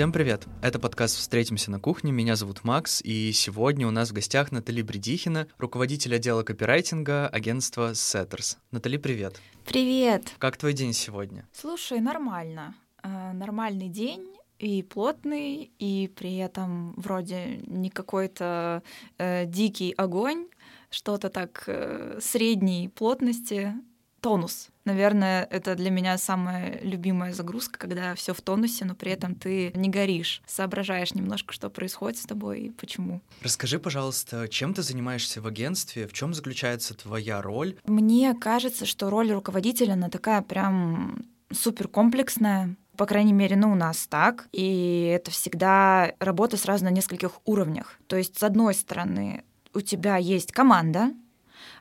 [0.00, 0.46] Всем привет!
[0.62, 2.10] Это подкаст «Встретимся на кухне».
[2.10, 7.90] Меня зовут Макс, и сегодня у нас в гостях Натали Бредихина, руководитель отдела копирайтинга агентства
[7.90, 8.56] Setters.
[8.70, 9.38] Натали, привет!
[9.66, 10.32] Привет!
[10.38, 11.46] Как твой день сегодня?
[11.52, 12.74] Слушай, нормально.
[13.02, 14.26] Э, нормальный день
[14.58, 18.82] и плотный, и при этом вроде не какой-то
[19.18, 20.48] э, дикий огонь,
[20.88, 23.74] что-то так э, средней плотности,
[24.22, 24.70] тонус.
[24.90, 29.70] Наверное, это для меня самая любимая загрузка, когда все в тонусе, но при этом ты
[29.76, 33.20] не горишь, соображаешь немножко, что происходит с тобой и почему.
[33.40, 37.76] Расскажи, пожалуйста, чем ты занимаешься в агентстве, в чем заключается твоя роль?
[37.86, 43.76] Мне кажется, что роль руководителя, она такая прям супер комплексная, по крайней мере, ну, у
[43.76, 44.48] нас так.
[44.50, 48.00] И это всегда работа сразу на нескольких уровнях.
[48.08, 51.12] То есть, с одной стороны, у тебя есть команда,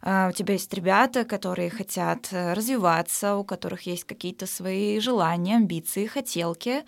[0.01, 6.05] у тебя есть ребята, которые хотят э, развиваться, у которых есть какие-то свои желания, амбиции,
[6.05, 6.83] хотелки,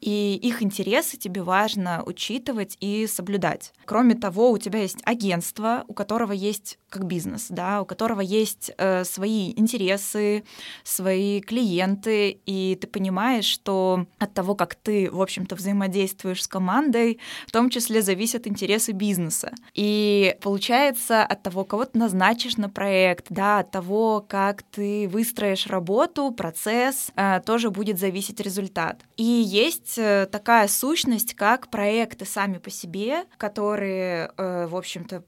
[0.00, 3.72] и их интересы тебе важно учитывать и соблюдать.
[3.84, 8.70] Кроме того, у тебя есть агентство, у которого есть как бизнес, да, у которого есть
[8.78, 10.44] э, свои интересы,
[10.82, 17.18] свои клиенты, и ты понимаешь, что от того, как ты, в общем-то, взаимодействуешь с командой,
[17.46, 19.52] в том числе зависят интересы бизнеса.
[19.74, 25.66] И получается, от того, кого ты назначишь на проект, да, от того, как ты выстроишь
[25.66, 29.02] работу, процесс, э, тоже будет зависеть результат.
[29.16, 35.24] И есть э, такая сущность, как проекты сами по себе, которые, э, в общем-то,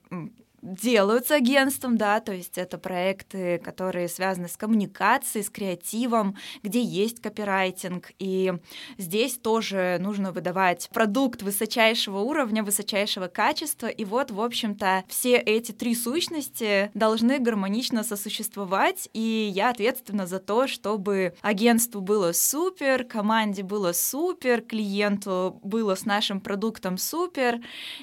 [0.62, 7.20] делаются агентством, да, то есть это проекты, которые связаны с коммуникацией, с креативом, где есть
[7.20, 8.52] копирайтинг, и
[8.96, 15.72] здесь тоже нужно выдавать продукт высочайшего уровня, высочайшего качества, и вот, в общем-то, все эти
[15.72, 23.62] три сущности должны гармонично сосуществовать, и я ответственна за то, чтобы агентству было супер, команде
[23.62, 27.60] было супер, клиенту было с нашим продуктом супер,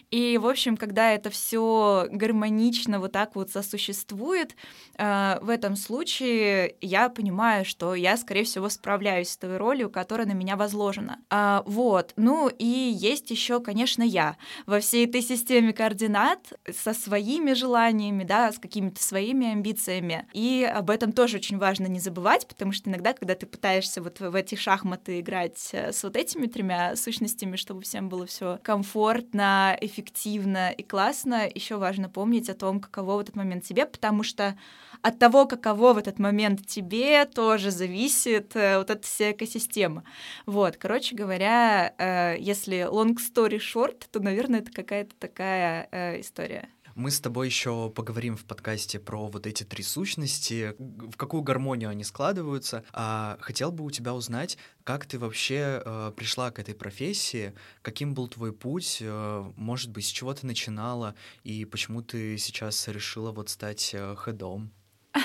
[0.09, 4.55] и, в общем, когда это все гармонично гармонично вот так вот сосуществует,
[4.97, 10.27] э, в этом случае я понимаю, что я, скорее всего, справляюсь с той ролью, которая
[10.27, 11.19] на меня возложена.
[11.29, 12.13] А, вот.
[12.17, 18.51] Ну и есть еще, конечно, я во всей этой системе координат со своими желаниями, да,
[18.51, 20.27] с какими-то своими амбициями.
[20.33, 24.19] И об этом тоже очень важно не забывать, потому что иногда, когда ты пытаешься вот
[24.19, 29.77] в эти шахматы играть э, с вот этими тремя сущностями, чтобы всем было все комфортно,
[29.81, 34.23] эффективно и классно, еще важно помнить, помнить о том, каково в этот момент тебе, потому
[34.23, 34.57] что
[35.01, 40.03] от того, каково в этот момент тебе, тоже зависит э, вот эта вся экосистема.
[40.45, 46.67] Вот, короче говоря, э, если long story short, то, наверное, это какая-то такая э, история.
[46.95, 51.89] Мы с тобой еще поговорим в подкасте про вот эти три сущности, в какую гармонию
[51.89, 52.85] они складываются.
[52.93, 58.13] А хотел бы у тебя узнать, как ты вообще э, пришла к этой профессии, каким
[58.13, 63.33] был твой путь, э, может быть, с чего ты начинала и почему ты сейчас решила
[63.33, 64.71] вот стать э, хедом?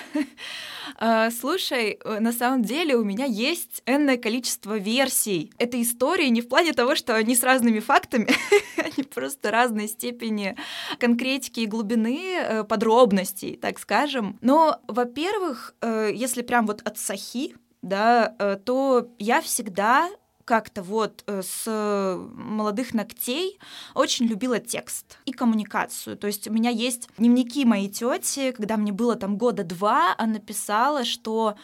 [0.96, 6.40] А, слушай, э, на самом деле у меня есть энное количество версий этой истории не
[6.40, 8.28] в плане того, что они с разными фактами,
[8.76, 10.56] они просто разной степени
[10.98, 14.38] конкретики и глубины, э, подробностей, так скажем.
[14.40, 20.10] Но, во-первых, э, если прям вот от сахи, да, то я всегда
[20.50, 21.64] как-то вот э, с
[22.34, 23.60] молодых ногтей
[23.94, 26.16] очень любила текст и коммуникацию.
[26.16, 30.40] То есть у меня есть дневники моей тети, когда мне было там года два, она
[30.40, 31.54] писала, что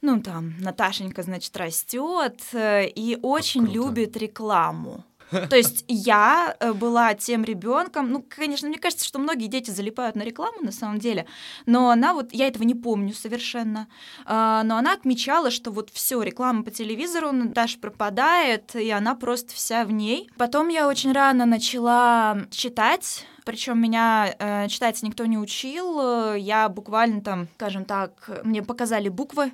[0.00, 5.04] ну там Наташенька, значит, растет э, и очень любит рекламу.
[5.30, 10.16] То есть я э, была тем ребенком, ну, конечно, мне кажется, что многие дети залипают
[10.16, 11.26] на рекламу на самом деле,
[11.66, 13.88] но она вот, я этого не помню совершенно,
[14.24, 19.54] а, но она отмечала, что вот все, реклама по телевизору, Даша пропадает, и она просто
[19.54, 20.28] вся в ней.
[20.36, 26.34] Потом я очень рано начала читать, причем меня э, читать никто не учил.
[26.34, 29.50] Я буквально там, скажем так, мне показали буквы.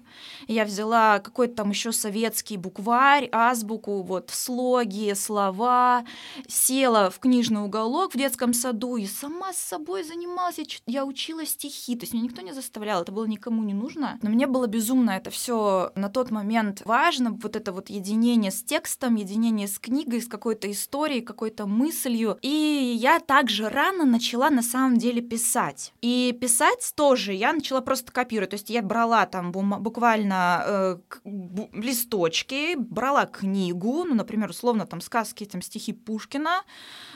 [0.48, 6.04] Я взяла какой-то там еще советский букварь, азбуку, вот слоги, слова,
[6.46, 10.58] села в книжный уголок в детском саду и сама с собой занималась.
[10.58, 14.18] Я, я учила стихи, то есть меня никто не заставлял, это было никому не нужно.
[14.20, 18.62] Но мне было безумно это все на тот момент важно, вот это вот единение с
[18.62, 22.38] текстом, единение с книгой, с какой-то историей, какой-то мыслью.
[22.42, 25.92] И я также рада рано начала на самом деле писать.
[26.02, 28.50] И писать тоже я начала просто копировать.
[28.50, 30.96] То есть я брала там буквально э,
[31.72, 36.62] листочки, брала книгу, ну, например, условно там сказки, там стихи Пушкина,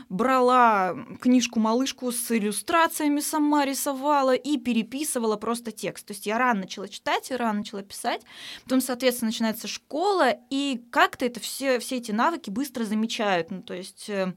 [0.09, 6.07] брала книжку-малышку с иллюстрациями, сама рисовала и переписывала просто текст.
[6.07, 8.23] То есть я рано начала читать рано начала писать.
[8.65, 13.51] Потом, соответственно, начинается школа, и как-то это все, все эти навыки быстро замечают.
[13.51, 14.35] Ну, то есть э,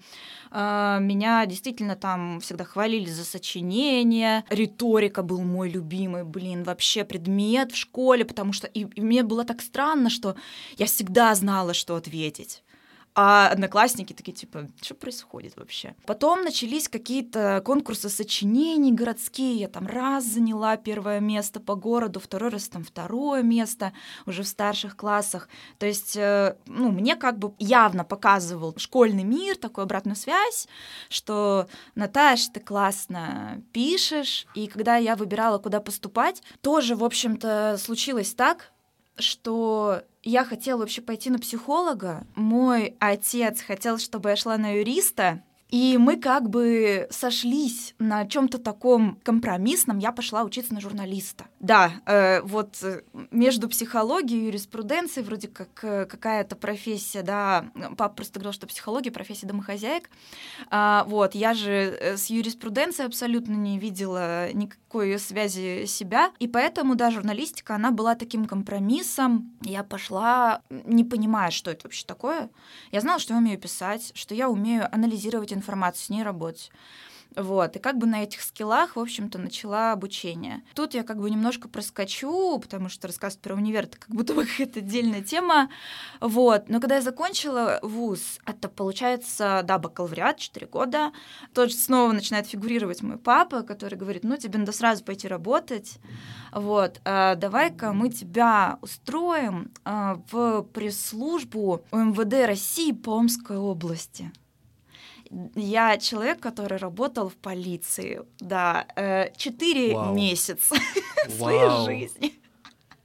[0.51, 4.43] э, меня действительно там всегда хвалили за сочинение.
[4.49, 9.45] Риторика был мой любимый, блин, вообще предмет в школе, потому что и, и мне было
[9.45, 10.35] так странно, что
[10.77, 12.63] я всегда знала, что ответить.
[13.15, 15.95] А одноклассники такие, типа, что происходит вообще?
[16.07, 19.55] Потом начались какие-то конкурсы сочинений городские.
[19.57, 23.93] Я там раз заняла первое место по городу, второй раз там второе место
[24.25, 25.47] уже в старших классах.
[25.77, 30.67] То есть, э, ну, мне как бы явно показывал школьный мир, такую обратную связь,
[31.09, 34.47] что Наташ, ты классно пишешь.
[34.55, 38.71] И когда я выбирала, куда поступать, тоже, в общем-то, случилось так,
[39.17, 42.25] что я хотела вообще пойти на психолога.
[42.35, 45.43] Мой отец хотел, чтобы я шла на юриста.
[45.73, 49.97] И мы как бы сошлись на чем-то таком компромиссном.
[49.97, 51.45] Я пошла учиться на журналиста.
[51.59, 57.71] Да, э, вот э, между психологией и юриспруденцией вроде как э, какая-то профессия, да.
[57.97, 60.11] Папа просто говорил, что психология профессия домохозяек.
[60.69, 66.33] А, вот, я же э, с юриспруденцией абсолютно не видела никакой связи себя.
[66.37, 69.51] И поэтому, да, журналистика, она была таким компромиссом.
[69.63, 72.51] Я пошла, не понимая, что это вообще такое.
[72.91, 76.71] Я знала, что я умею писать, что я умею анализировать информацию, с ней работать.
[77.35, 80.61] Вот, и как бы на этих скиллах, в общем-то, начала обучение.
[80.75, 84.45] Тут я как бы немножко проскочу, потому что рассказывать про универ это как будто бы
[84.45, 85.69] какая-то отдельная тема.
[86.19, 91.11] Вот, но когда я закончила вуз, это получается, да, бакалавриат, 4 года,
[91.53, 95.97] тут снова начинает фигурировать мой папа, который говорит, ну, тебе надо сразу пойти работать,
[96.51, 104.31] вот, а давай-ка мы тебя устроим а, в пресс-службу МВД России по Омской области.
[105.55, 110.75] Я человек, который работал в полиции, да, э, четыре месяца
[111.29, 112.42] своей жизни.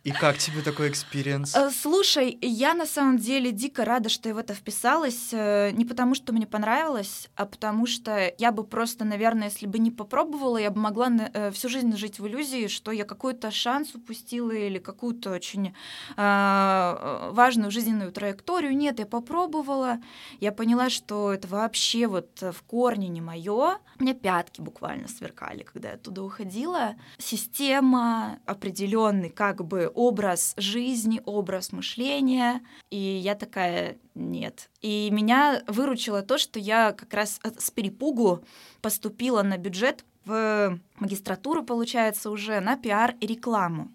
[0.05, 1.55] И как тебе такой experience?
[1.55, 5.31] Э, слушай, я на самом деле дико рада, что я в это вписалась.
[5.33, 9.79] Э, не потому, что мне понравилось, а потому что я бы просто, наверное, если бы
[9.79, 13.95] не попробовала, я бы могла э, всю жизнь жить в иллюзии, что я какой-то шанс
[13.95, 15.75] упустила или какую-то очень
[16.17, 18.77] важную жизненную траекторию.
[18.77, 19.99] Нет, я попробовала,
[20.41, 23.79] я поняла, что это вообще вот в корне не мое.
[23.99, 26.95] У меня пятки буквально сверкали, когда я оттуда уходила.
[27.19, 32.63] Система определенный как бы образ жизни, образ мышления.
[32.91, 34.71] И я такая, нет.
[34.81, 38.45] И меня выручило то, что я как раз с перепугу
[38.81, 43.91] поступила на бюджет в магистратуру, получается, уже на пиар и рекламу.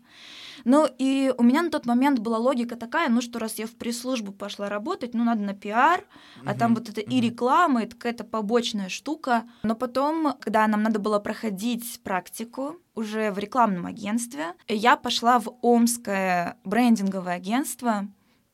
[0.63, 3.71] Ну и у меня на тот момент была логика такая, ну что раз я в
[3.71, 6.43] пресс-службу пошла работать, ну надо на пиар, mm-hmm.
[6.45, 9.43] а там вот это и реклама, это какая-то побочная штука.
[9.63, 15.49] Но потом, когда нам надо было проходить практику уже в рекламном агентстве, я пошла в
[15.61, 18.07] Омское брендинговое агентство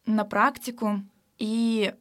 [0.05, 1.01] на практику,
[1.37, 1.93] и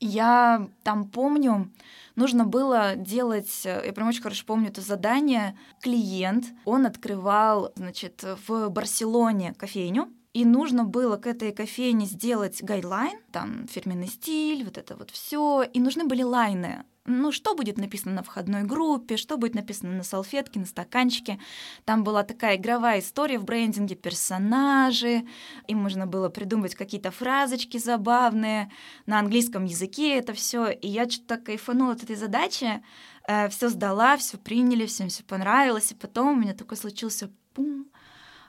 [0.00, 1.70] я там помню,
[2.16, 8.24] нужно было делать, э, я прям очень хорошо помню это задание, клиент, он открывал, значит,
[8.46, 14.78] в Барселоне кофейню, и нужно было к этой кофейне сделать гайдлайн, там фирменный стиль, вот
[14.78, 16.84] это вот все, и нужны были лайны.
[17.04, 21.40] Ну, что будет написано на входной группе, что будет написано на салфетке, на стаканчике.
[21.84, 25.26] Там была такая игровая история в брендинге, персонажи,
[25.66, 28.70] им можно было придумывать какие-то фразочки забавные,
[29.06, 30.70] на английском языке это все.
[30.70, 32.84] И я что-то кайфанула от этой задачи,
[33.26, 37.88] э, все сдала, все приняли, всем все понравилось, и потом у меня такой случился пум,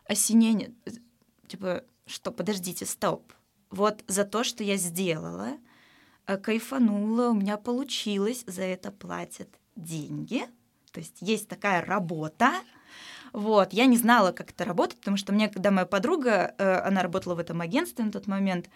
[0.08, 0.76] осенение,
[1.54, 3.34] типа, что, подождите, стоп,
[3.70, 5.58] вот за то, что я сделала—
[6.26, 10.44] Э, кайфанула, у меня получилось, за это платят деньги.
[10.92, 12.52] То есть есть такая работа.
[13.34, 17.02] Вот, я не знала, как это работает, потому что мне, когда моя подруга, э, она
[17.02, 18.70] работала в этом агентстве на тот момент,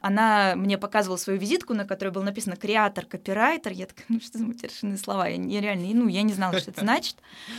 [0.00, 3.72] она мне показывала свою визитку, на которой было написано «креатор, копирайтер».
[3.72, 5.26] Я такая, ну что за матершинные слова?
[5.26, 7.16] Я, я реально, ну, я не знала, что это значит.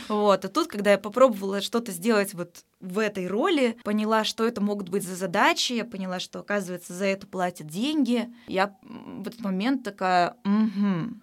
[0.08, 4.62] Вот, а тут, когда я попробовала что-то сделать вот в этой роли, поняла, что это
[4.62, 8.32] могут быть за задачи, я поняла, что, оказывается, за это платят деньги.
[8.46, 11.14] Я в этот момент такая, угу,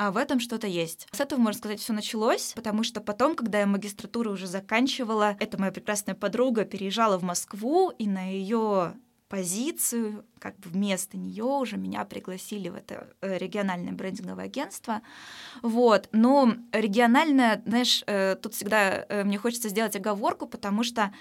[0.00, 1.06] а в этом что-то есть.
[1.12, 5.60] С этого, можно сказать, все началось, потому что потом, когда я магистратуру уже заканчивала, эта
[5.60, 8.94] моя прекрасная подруга переезжала в Москву, и на ее
[9.28, 15.02] позицию, как бы вместо нее уже меня пригласили в это э, региональное брендинговое агентство.
[15.60, 16.08] Вот.
[16.12, 21.12] Но региональное, знаешь, э, тут всегда э, мне хочется сделать оговорку, потому что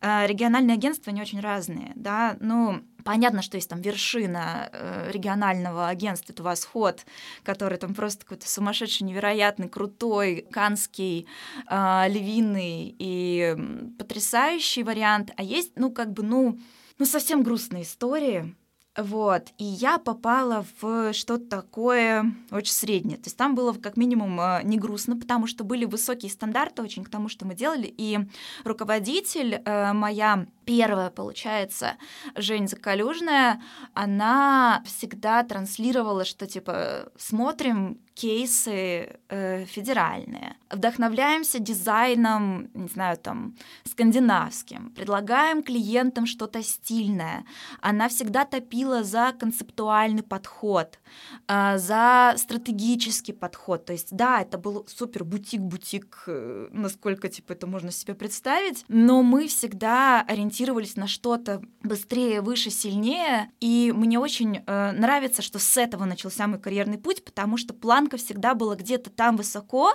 [0.00, 4.70] региональные агентства не очень разные, да, ну, Понятно, что есть там вершина
[5.10, 7.06] регионального агентства, это «Восход»,
[7.42, 11.26] который там просто какой-то сумасшедший, невероятный, крутой, канский,
[11.70, 13.56] львиный и
[13.98, 15.30] потрясающий вариант.
[15.38, 16.58] А есть, ну, как бы, ну,
[16.98, 18.54] ну, совсем грустные истории.
[18.98, 23.16] Вот, и я попала в что-то такое очень среднее.
[23.16, 27.04] То есть там было как минимум э, не грустно, потому что были высокие стандарты очень
[27.04, 27.94] к тому, что мы делали.
[27.96, 28.18] И
[28.64, 31.96] руководитель, э, моя первая, получается,
[32.36, 33.62] Жень Закалюжная,
[33.94, 44.90] она всегда транслировала, что типа смотрим кейсы э, федеральные, вдохновляемся дизайном, не знаю, там, скандинавским,
[44.90, 47.44] предлагаем клиентам что-то стильное.
[47.80, 50.98] Она всегда топила за концептуальный подход,
[51.46, 53.84] э, за стратегический подход.
[53.84, 59.22] То есть, да, это был супер бутик-бутик, э, насколько, типа, это можно себе представить, но
[59.22, 60.57] мы всегда ориентировались
[60.96, 66.58] на что-то быстрее, выше, сильнее, и мне очень э, нравится, что с этого начался мой
[66.58, 69.94] карьерный путь, потому что план планка всегда была где-то там высоко,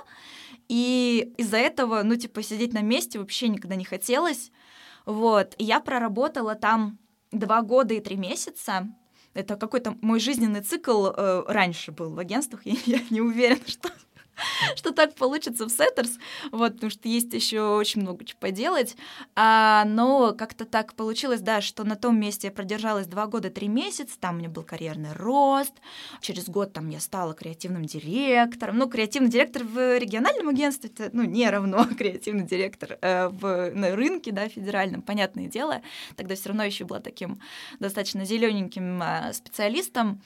[0.68, 4.52] и из-за этого, ну, типа, сидеть на месте вообще никогда не хотелось.
[5.06, 6.98] Вот, и я проработала там
[7.32, 8.88] два года и три месяца.
[9.32, 12.60] Это какой-то мой жизненный цикл э, раньше был в агентствах.
[12.66, 13.90] Я, я не уверена, что
[14.76, 16.18] что так получится в Сеттерс,
[16.50, 18.96] вот, потому что есть еще очень много чего поделать.
[19.34, 23.68] А, но как-то так получилось, да, что на том месте я продержалась два года, три
[23.68, 25.74] месяца, там у меня был карьерный рост,
[26.20, 28.78] через год там я стала креативным директором.
[28.78, 33.94] Ну, креативный директор в региональном агентстве, это, ну, не равно креативный директор э, в, на
[33.94, 35.82] рынке, да, федеральном, понятное дело.
[36.16, 37.40] Тогда все равно еще была таким
[37.78, 40.20] достаточно зелененьким э, специалистом.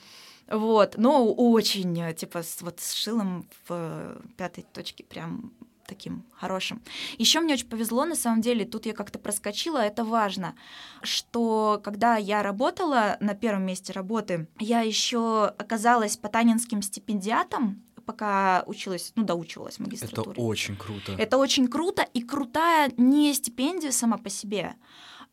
[0.51, 5.53] Вот, но очень, э, типа, с, вот с шилом в пятой точке прям
[5.87, 6.83] таким хорошим.
[7.17, 10.55] Еще мне очень повезло, на самом деле, тут я как-то проскочила, это важно,
[11.03, 19.13] что когда я работала на первом месте работы, я еще оказалась потанинским стипендиатом, пока училась,
[19.17, 20.33] ну, доучивалась в магистратуре.
[20.33, 21.13] Это очень круто.
[21.19, 24.77] Это очень круто, и крутая не стипендия сама по себе,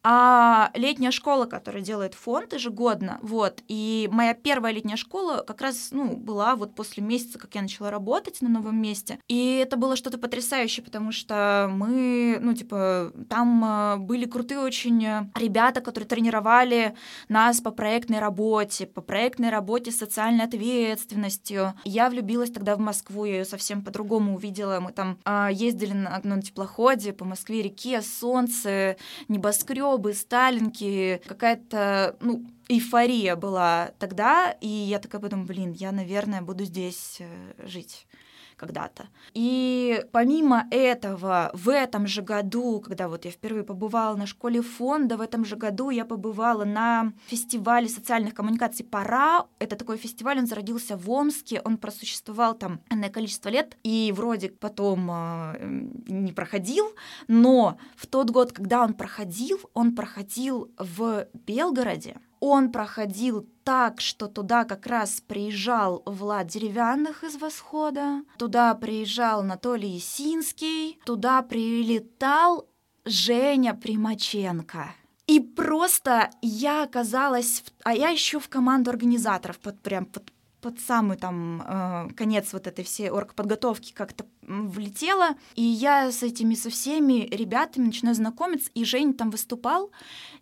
[0.07, 5.89] а летняя школа, которая делает фонд ежегодно, вот, и моя первая летняя школа как раз,
[5.89, 9.95] ну, была вот после месяца, как я начала работать на новом месте, и это было
[9.95, 15.03] что-то потрясающее, потому что мы, ну, типа, там а, были крутые очень
[15.35, 16.95] ребята, которые тренировали
[17.27, 21.73] нас по проектной работе, по проектной работе с социальной ответственностью.
[21.83, 26.21] Я влюбилась тогда в Москву, я ее совсем по-другому увидела, мы там э, ездили на,
[26.23, 28.97] на теплоходе по Москве, реке, солнце,
[29.27, 36.41] небоскреб, учебы, сталинки, какая-то, ну, эйфория была тогда, и я такая подумала, блин, я, наверное,
[36.41, 38.07] буду здесь э, жить
[38.55, 39.07] когда-то.
[39.33, 45.17] И помимо этого, в этом же году, когда вот я впервые побывала на школе фонда,
[45.17, 49.45] в этом же году я побывала на фестивале социальных коммуникаций «Пора».
[49.59, 54.49] Это такой фестиваль, он зародился в Омске, он просуществовал там энное количество лет, и вроде
[54.49, 56.87] потом э, не проходил,
[57.27, 64.27] но в тот год, когда он проходил, он проходил в Белгороде, он проходил так, что
[64.27, 72.67] туда как раз приезжал Влад Деревянных из «Восхода», туда приезжал Анатолий Есинский, туда прилетал
[73.05, 74.93] Женя Примаченко.
[75.27, 77.71] И просто я оказалась, в...
[77.83, 82.67] а я еще в команду организаторов, под, прям под, под самый там э, конец вот
[82.67, 88.85] этой всей оргподготовки как-то влетела, и я с этими со всеми ребятами начинаю знакомиться, и
[88.85, 89.91] Женя там выступал,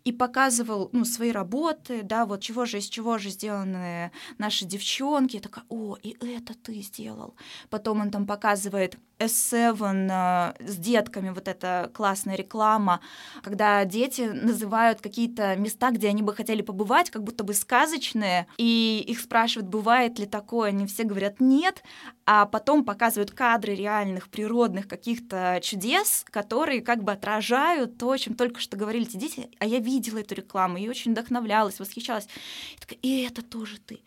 [0.04, 5.36] и показывал ну, свои работы, да, вот чего же из чего же сделаны наши девчонки.
[5.36, 7.36] Я такая, о, и это ты сделал.
[7.70, 13.00] Потом он там показывает S7 э, с детками, вот эта классная реклама,
[13.42, 19.04] когда дети называют какие-то места, где они бы хотели побывать, как будто бы сказочные, и
[19.08, 21.84] их спрашивают, бывает ли такое, они все говорят нет,
[22.26, 28.34] а потом показывают кадры реальных природных каких-то чудес, которые как бы отражают то, о чем
[28.34, 32.28] только что говорили эти дети, а я видела эту рекламу и очень вдохновлялась, восхищалась.
[32.76, 34.02] И, такая, и это тоже ты,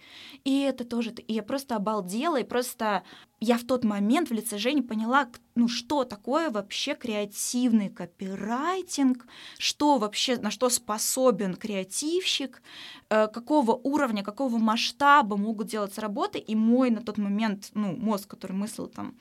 [0.45, 1.23] и это тоже ты.
[1.23, 3.03] И я просто обалдела, и просто
[3.41, 9.27] я в тот момент в лице Жени поняла, ну что такое вообще креативный копирайтинг,
[9.59, 12.63] что вообще, на что способен креативщик,
[13.11, 16.39] э, какого уровня, какого масштаба могут делаться работы.
[16.39, 19.15] И мой на тот момент, ну, мозг, который мыслил там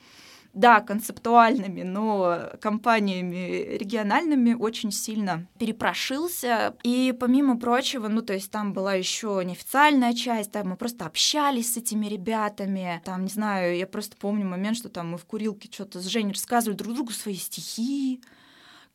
[0.56, 6.74] да, концептуальными, но компаниями региональными очень сильно перепрошился.
[6.82, 11.74] И помимо прочего, ну, то есть там была еще неофициальная часть, там мы просто общались
[11.74, 13.02] с этими ребятами.
[13.04, 16.32] Там, не знаю, я просто помню момент, что там мы в курилке что-то с Женей
[16.32, 18.22] рассказывали друг другу свои стихи.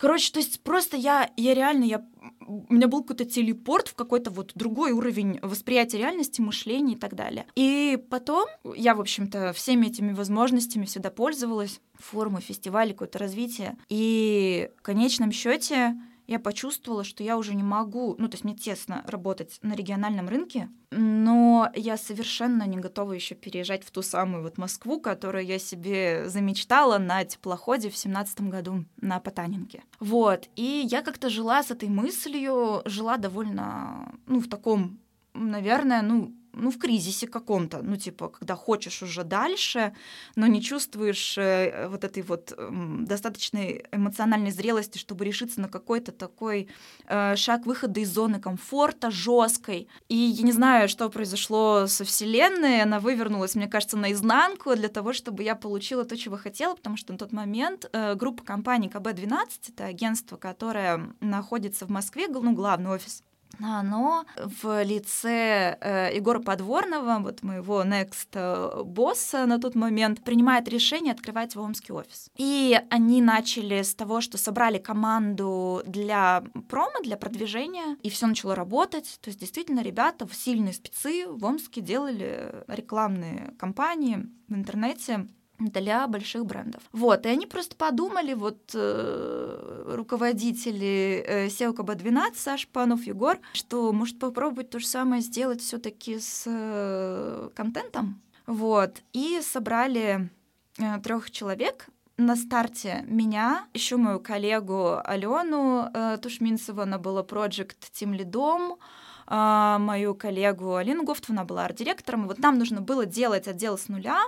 [0.02, 2.04] Короче, то есть просто я, я реально, я,
[2.44, 7.14] у меня был какой-то телепорт в какой-то вот другой уровень восприятия реальности, мышления и так
[7.14, 7.46] далее.
[7.54, 13.78] И потом я, в общем-то, всеми этими возможностями всегда пользовалась, форумы, фестивали, какое-то развитие.
[13.88, 15.94] И в конечном счете
[16.32, 20.28] я почувствовала, что я уже не могу, ну, то есть мне тесно работать на региональном
[20.28, 25.58] рынке, но я совершенно не готова еще переезжать в ту самую вот Москву, которую я
[25.58, 29.84] себе замечтала на теплоходе в семнадцатом году на Потанинке.
[30.00, 34.98] Вот, и я как-то жила с этой мыслью, жила довольно, ну, в таком,
[35.34, 39.94] наверное, ну, ну, в кризисе каком-то, ну, типа, когда хочешь уже дальше,
[40.36, 42.52] но не чувствуешь э, вот этой вот
[43.00, 46.68] достаточной эмоциональной зрелости, чтобы решиться на какой-то такой
[47.06, 49.88] э, шаг выхода из зоны комфорта жесткой.
[50.08, 55.12] И я не знаю, что произошло со Вселенной, она вывернулась, мне кажется, наизнанку для того,
[55.12, 59.48] чтобы я получила то, чего хотела, потому что на тот момент э, группа компаний КБ-12,
[59.68, 63.22] это агентство, которое находится в Москве, ну, главный офис
[63.60, 70.68] оно в лице э, Егора Подворного, вот моего next э, босса на тот момент, принимает
[70.68, 72.30] решение открывать в Омский офис.
[72.36, 78.54] И они начали с того, что собрали команду для промо, для продвижения, и все начало
[78.54, 79.18] работать.
[79.20, 85.26] То есть действительно ребята, сильные спецы в Омске делали рекламные кампании в интернете
[85.70, 86.82] для больших брендов.
[86.92, 93.92] Вот, и они просто подумали, вот э, руководители э, SEO КБ-12, Саш Панов, Егор, что
[93.92, 98.20] может попробовать то же самое сделать все таки с э, контентом.
[98.46, 100.30] Вот, и собрали
[100.78, 107.90] э, трех человек, на старте меня, еще мою коллегу Алену э, Тушминцеву, она была проект
[107.92, 108.78] тим лидом,
[109.26, 112.28] э, мою коллегу Алину Гофтову, она была арт-директором.
[112.28, 114.22] Вот нам нужно было делать отдел с нуля,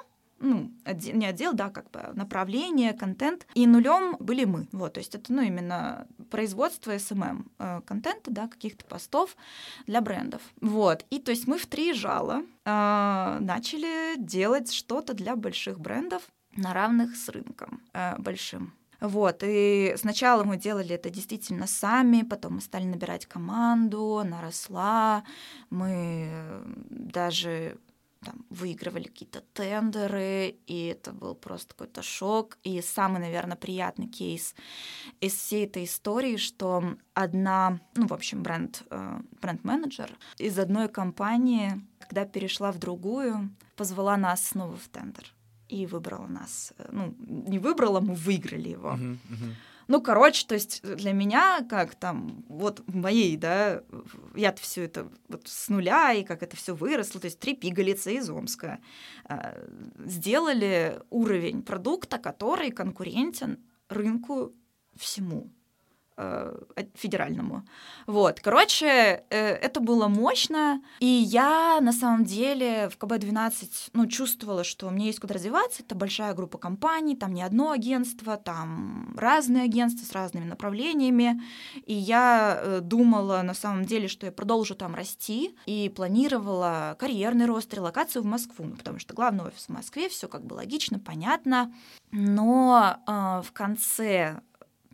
[0.44, 3.46] ну, отдел, не отдел, да, как бы направление, контент.
[3.54, 4.68] И нулем были мы.
[4.72, 9.36] Вот, то есть это, ну, именно производство SMM э, контента, да, каких-то постов
[9.86, 10.42] для брендов.
[10.60, 11.04] Вот.
[11.10, 16.22] И то есть мы в три жала э, начали делать что-то для больших брендов
[16.56, 18.72] на равных с рынком э, большим.
[19.00, 25.24] Вот, и сначала мы делали это действительно сами, потом мы стали набирать команду, она росла,
[25.68, 26.30] мы
[26.88, 27.76] даже
[28.24, 32.58] там, выигрывали какие-то тендеры, и это был просто какой-то шок.
[32.62, 34.54] И самый, наверное, приятный кейс
[35.20, 41.80] из всей этой истории, что одна, ну, в общем, бренд, э, бренд-менеджер из одной компании,
[41.98, 45.32] когда перешла в другую, позвала нас снова в тендер
[45.68, 46.72] и выбрала нас.
[46.78, 48.90] Э, ну, не выбрала, мы выиграли его.
[48.90, 49.54] Uh-huh, uh-huh.
[49.88, 53.82] Ну, короче, то есть для меня, как там, вот в моей, да,
[54.34, 58.14] я-то все это вот с нуля, и как это все выросло, то есть три пигалицы
[58.14, 58.78] из Омска,
[59.28, 59.68] э,
[60.06, 64.52] сделали уровень продукта, который конкурентен рынку
[64.96, 65.50] всему.
[66.16, 66.56] Э,
[66.94, 67.64] федеральному.
[68.06, 74.62] Вот, короче, э, это было мощно, и я на самом деле в КБ-12, ну, чувствовала,
[74.62, 79.64] что мне есть куда развиваться, это большая группа компаний, там не одно агентство, там разные
[79.64, 81.42] агентства с разными направлениями,
[81.84, 87.46] и я э, думала на самом деле, что я продолжу там расти, и планировала карьерный
[87.46, 91.00] рост, релокацию в Москву, ну, потому что главный офис в Москве, все как бы логично,
[91.00, 91.74] понятно,
[92.12, 94.42] но э, в конце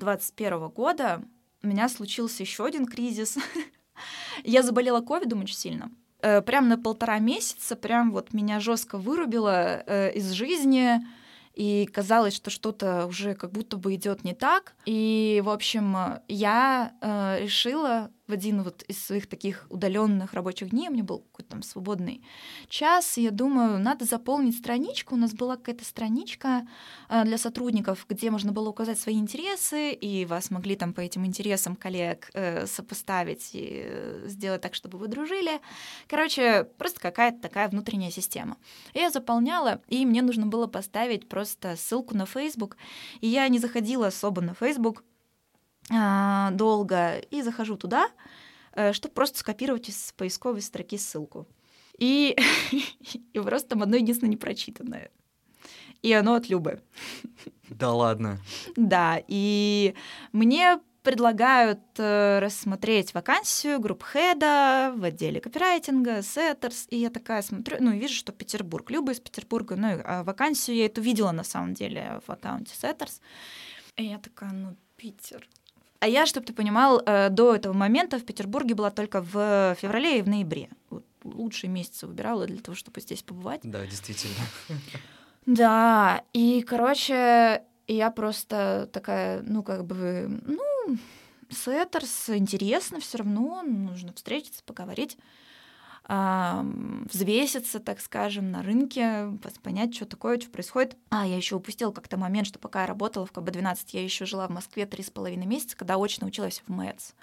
[0.01, 1.23] 2021 года
[1.63, 3.39] у меня случился еще один кризис.
[4.45, 5.91] Я заболела ковидом очень сильно.
[6.23, 11.01] Э, прям на полтора месяца, прям вот меня жестко вырубило э, из жизни
[11.55, 14.75] и казалось, что что-то уже как будто бы идет не так.
[14.87, 15.97] И, в общем,
[16.29, 21.19] я э, решила в один вот из своих таких удаленных рабочих дней, у меня был
[21.19, 22.23] какой-то там свободный
[22.69, 25.15] час, и я думаю, надо заполнить страничку.
[25.15, 26.67] У нас была какая-то страничка
[27.09, 31.27] э, для сотрудников, где можно было указать свои интересы, и вас могли там по этим
[31.27, 35.61] интересам коллег э, сопоставить и э, сделать так, чтобы вы дружили.
[36.07, 38.57] Короче, просто какая-то такая внутренняя система.
[38.95, 42.77] Я заполняла, и мне нужно было поставить просто ссылку на Facebook,
[43.21, 45.03] и я не заходила особо на Facebook,
[45.93, 48.09] а, долго и захожу туда,
[48.73, 51.47] э, чтобы просто скопировать из поисковой строки ссылку.
[51.99, 52.37] И,
[53.33, 55.11] и просто там одно единственное непрочитанное.
[56.03, 56.81] И оно от Любы.
[57.69, 58.39] Да ладно.
[58.77, 59.95] Да, и
[60.33, 67.93] мне предлагают э, рассмотреть вакансию групхеда в отделе копирайтинга, Setters, и я такая смотрю, ну,
[67.93, 72.21] вижу, что Петербург, Люба из Петербурга, ну, а вакансию я эту видела, на самом деле,
[72.27, 73.21] в аккаунте Setters,
[73.97, 75.49] и я такая, ну, Питер.
[76.01, 80.19] А я, чтобы ты понимал, э, до этого момента в Петербурге была только в феврале
[80.19, 80.71] и в ноябре.
[81.25, 83.61] Лучшие месяцы выбирала для того, чтобы здесь побывать.
[83.63, 84.35] Да, действительно.
[85.47, 90.97] Да, и, короче, я просто такая, ну, как бы, ну,
[91.51, 95.19] Сеттерс, интересно все равно, нужно встретиться, поговорить,
[96.09, 99.33] взвеситься, так скажем, на рынке,
[99.63, 100.97] понять, что такое, что происходит.
[101.11, 104.49] А, я еще упустила как-то момент, что пока я работала в КБ-12, я еще жила
[104.49, 107.15] в Москве три с половиной месяца, когда очно училась в МАЦ.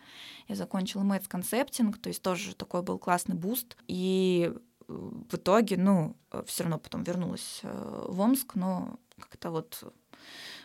[0.48, 3.76] Я закончила МАЦ концептинг, то есть тоже такой был классный буст.
[3.88, 4.54] И
[4.88, 9.84] в итоге, ну, все равно потом вернулась э, в Омск, но как-то вот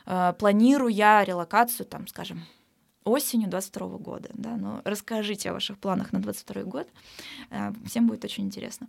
[0.07, 2.45] э, планирую я релокацию, там, скажем,
[3.05, 6.89] осенью 22 года, да, но расскажите о ваших планах на 22 год,
[7.51, 8.89] э, всем будет очень интересно.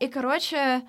[0.00, 0.82] И, короче,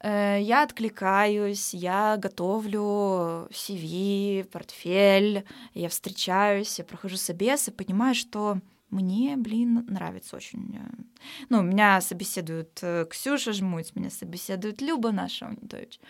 [0.00, 8.60] я откликаюсь, я готовлю CV, портфель, я встречаюсь, я прохожу собес и понимаю, что
[8.90, 10.76] мне, блин, нравится очень.
[10.76, 11.02] Э,
[11.50, 16.00] ну, меня собеседует э, Ксюша Жмуть, меня собеседует Люба наша Унитович.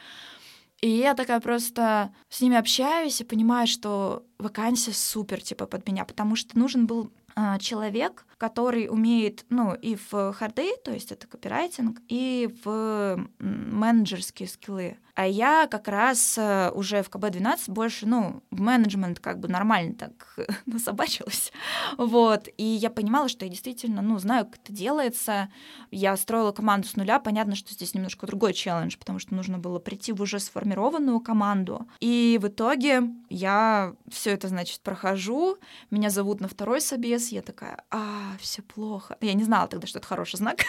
[0.81, 6.05] И я такая просто с ними общаюсь и понимаю, что вакансия супер, типа, под меня,
[6.05, 11.27] потому что нужен был а, человек, который умеет, ну, и в харды, то есть это
[11.27, 14.97] копирайтинг, и в менеджерские скиллы.
[15.19, 19.95] А я как раз э, уже в КБ-12 больше, ну, в менеджмент как бы нормально
[19.95, 21.53] так насобачилась.
[21.97, 22.49] Вот.
[22.57, 25.49] И я понимала, что я действительно, ну, знаю, как это делается.
[25.91, 27.19] Я строила команду с нуля.
[27.19, 31.89] Понятно, что здесь немножко другой челлендж, потому что нужно было прийти в уже сформированную команду.
[31.99, 35.57] И в итоге я все это, значит, прохожу.
[35.91, 37.31] Меня зовут на второй собес.
[37.31, 39.17] Я такая, а, все плохо.
[39.21, 40.65] Я не знала тогда, что это хороший знак,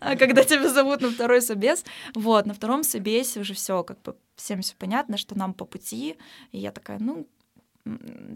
[0.00, 0.16] а.
[0.16, 1.84] когда тебя зовут на второй собес.
[2.14, 6.16] Вот, на втором собесе уже все, как бы всем все понятно, что нам по пути.
[6.50, 7.26] И я такая, ну,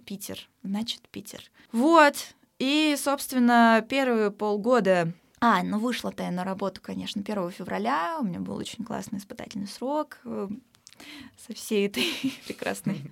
[0.05, 1.41] Питер, значит, Питер.
[1.73, 2.15] Вот.
[2.59, 8.17] И, собственно, первые полгода а, ну вышла-то я на работу, конечно, 1 февраля.
[8.21, 10.49] У меня был очень классный испытательный срок э,
[11.47, 12.07] со всей этой
[12.47, 13.01] прекрасной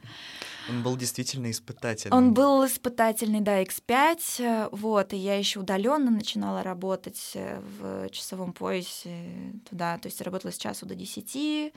[0.69, 2.17] он был действительно испытательный.
[2.17, 4.19] Он был испытательный, да, X5.
[4.39, 9.99] Э, вот, и я еще удаленно начинала работать э, в часовом поясе туда.
[9.99, 11.73] То есть работала с часу до 10.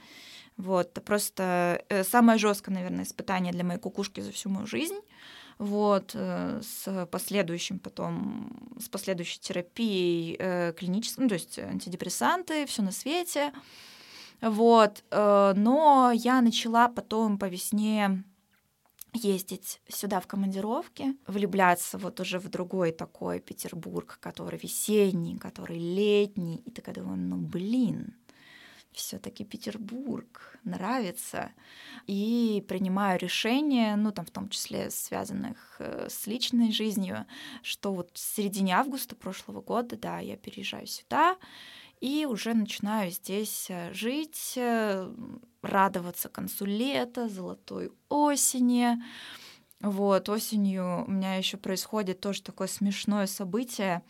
[0.56, 4.98] Вот, просто э, самое жесткое, наверное, испытание для моей кукушки за всю мою жизнь
[5.58, 10.36] вот, с последующим потом, с последующей терапией
[10.74, 13.52] клинической, ну, то есть антидепрессанты, все на свете,
[14.40, 18.24] вот, э, но я начала потом по весне
[19.14, 26.62] ездить сюда в командировки, влюбляться вот уже в другой такой Петербург, который весенний, который летний,
[26.64, 28.14] и когда думаешь, ну блин,
[28.92, 31.52] все-таки Петербург нравится,
[32.06, 37.26] и принимаю решение, ну там в том числе связанных э, с личной жизнью,
[37.62, 41.36] что вот в середине августа прошлого года, да, я переезжаю сюда,
[42.00, 45.10] и уже начинаю здесь э, жить, э,
[45.62, 49.02] радоваться концу лета, золотой осени.
[49.80, 54.02] Вот, осенью у меня еще происходит тоже такое смешное событие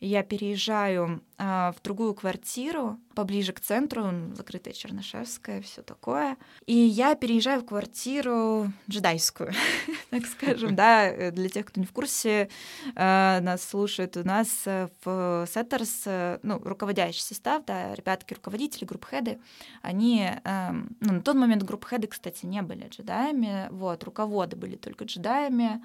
[0.00, 6.36] я переезжаю э, в другую квартиру, поближе к центру, закрытая Чернышевская, все такое.
[6.66, 9.52] И я переезжаю в квартиру джедайскую,
[10.10, 12.48] так скажем, да, э, для тех, кто не в курсе,
[12.94, 18.84] э, нас слушает у нас э, в Setters, э, ну, руководящий состав, да, ребятки, руководители,
[18.84, 19.40] групп-хеды,
[19.82, 25.06] они, э, ну, на тот момент групп-хеды, кстати, не были джедаями, вот, руководы были только
[25.06, 25.82] джедаями,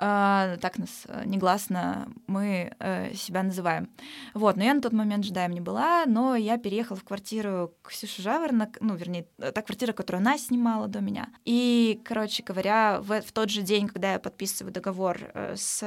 [0.00, 3.90] так нас э, негласно мы uh, себя называем.
[4.32, 7.90] Вот, но я на тот момент джедаем не была, но я переехала в квартиру к
[7.90, 11.28] Ксюше Жаворонок, ну, вернее, та квартира, которую она снимала до меня.
[11.44, 15.18] И, короче говоря, в, в тот же день, когда я подписываю договор
[15.54, 15.82] с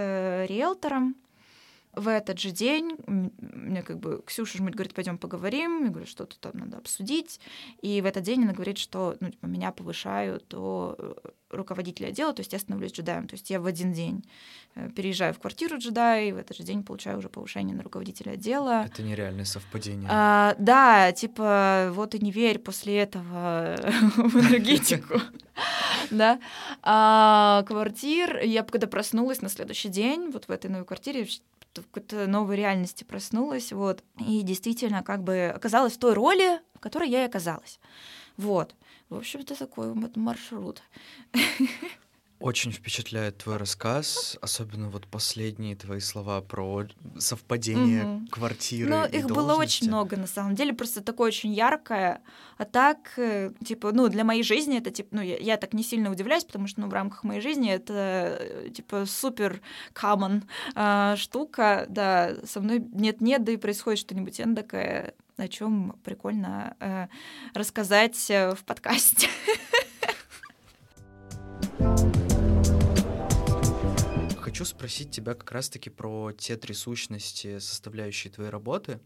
[0.48, 1.16] риэлтором,
[1.96, 5.84] в этот же день мне как бы Ксюша жмуть говорит, пойдем поговорим.
[5.86, 7.40] Я говорю, что-то там надо обсудить.
[7.82, 11.14] И в этот день она говорит, что ну, типа, меня повышают до э,
[11.52, 13.28] руководителя отдела, то есть я становлюсь джедаем.
[13.28, 14.24] То есть я в один день
[14.76, 18.32] э, переезжаю в квартиру джедай, и в этот же день получаю уже повышение на руководителя
[18.32, 18.86] отдела.
[18.86, 20.10] Это нереальное совпадение.
[20.12, 23.76] А, да, типа, вот и не верь после этого
[24.16, 25.20] в энергетику.
[26.12, 26.40] Да.
[26.82, 31.28] А, квартир, я когда проснулась на следующий день, вот в этой новой квартире,
[31.82, 36.80] в какой-то новой реальности проснулась, вот, и действительно как бы оказалась в той роли, в
[36.80, 37.80] которой я и оказалась.
[38.38, 38.76] Вот.
[39.10, 40.82] В общем-то, такой вот маршрут.
[42.44, 46.84] Очень впечатляет твой рассказ, особенно вот последние твои слова про
[47.18, 48.28] совпадение угу.
[48.32, 48.90] квартиры.
[48.90, 49.34] Ну, их должности.
[49.34, 52.22] было очень много, на самом деле, просто такое очень яркое.
[52.58, 55.84] А так, э, типа, ну, для моей жизни это, типа, ну, я, я так не
[55.84, 59.62] сильно удивляюсь, потому что, ну, в рамках моей жизни это, э, типа, супер
[59.94, 60.44] common
[60.76, 67.08] э, штука, да, со мной нет-нет, да и происходит что-нибудь эндокое, о чем прикольно э,
[67.54, 69.30] рассказать э, в подкасте.
[74.54, 79.00] Хочу спросить тебя как раз-таки про те три сущности, составляющие твоей работы.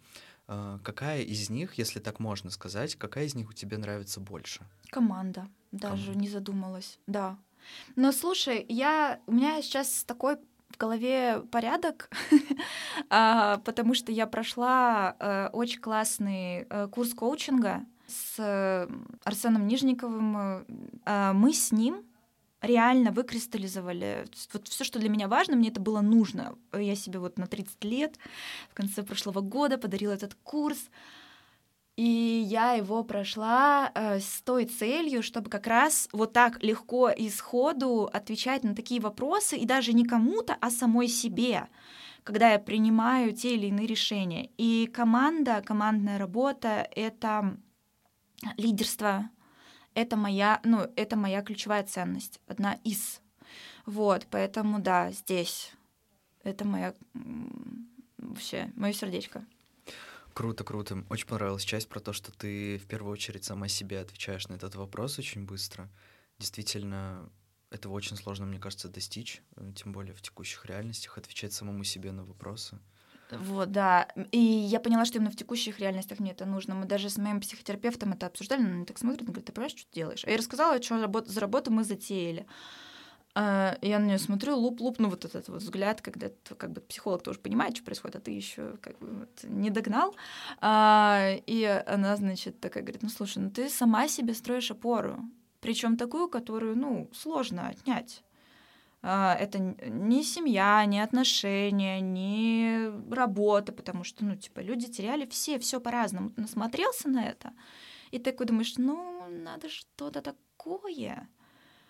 [0.46, 4.60] А, какая из них, если так можно сказать, какая из них у тебя нравится больше?
[4.90, 5.48] Команда.
[5.72, 6.20] Даже Команда.
[6.20, 7.00] не задумалась.
[7.08, 7.38] Да.
[7.96, 12.10] Но слушай, я у меня сейчас такой в голове порядок,
[13.10, 18.86] а, потому что я прошла э, очень классный э, курс коучинга с
[19.24, 20.66] Арсеном Нижниковым.
[21.06, 22.04] Э, мы с ним
[22.62, 24.26] реально выкристаллизовали.
[24.54, 26.58] Вот все, что для меня важно, мне это было нужно.
[26.74, 28.18] Я себе вот на 30 лет
[28.70, 30.90] в конце прошлого года подарила этот курс.
[31.96, 37.28] И я его прошла э, с той целью, чтобы как раз вот так легко и
[37.28, 41.68] сходу отвечать на такие вопросы, и даже не кому-то, а самой себе,
[42.24, 44.52] когда я принимаю те или иные решения.
[44.58, 47.58] И команда, командная работа— это
[48.58, 49.32] лидерство,
[49.98, 53.20] это моя, ну, это моя ключевая ценность, одна из.
[53.88, 55.72] Вот, поэтому да, здесь
[56.44, 56.94] это моя
[58.20, 59.44] вообще мое сердечко.
[60.36, 61.04] Круто, круто.
[61.10, 64.76] Очень понравилась часть про то, что ты в первую очередь сама себе отвечаешь на этот
[64.76, 65.90] вопрос очень быстро.
[66.38, 67.28] Действительно,
[67.72, 72.12] этого очень сложно, мне кажется, достичь, э, тем более в текущих реальностях, отвечать самому себе
[72.12, 72.78] на вопросы.
[73.32, 74.08] Вот, да.
[74.32, 76.76] И я поняла, что именно в текущих реальностях мне это нужно.
[76.76, 79.82] Мы даже с моим психотерапевтом это обсуждали, он так смотрит, он говорит, ты понимаешь, что
[79.84, 80.24] ты делаешь?
[80.26, 82.46] А я рассказала, что работу, за работу мы затеяли.
[83.36, 87.22] А, я на нее смотрю, луп-луп, ну вот этот вот взгляд, когда как бы психолог
[87.22, 90.16] тоже понимает, что происходит, а ты еще как бы вот не догнал.
[90.60, 95.20] А, и она, значит, такая говорит, ну слушай, ну ты сама себе строишь опору,
[95.60, 98.24] причем такую, которую, ну, сложно отнять.
[99.04, 105.60] А, это не семья, не отношения, не работа, потому что, ну, типа, люди теряли все,
[105.60, 106.34] все по-разному.
[106.36, 107.54] Насмотрелся на это,
[108.12, 111.30] и ты такой думаешь, ну, надо что-то такое,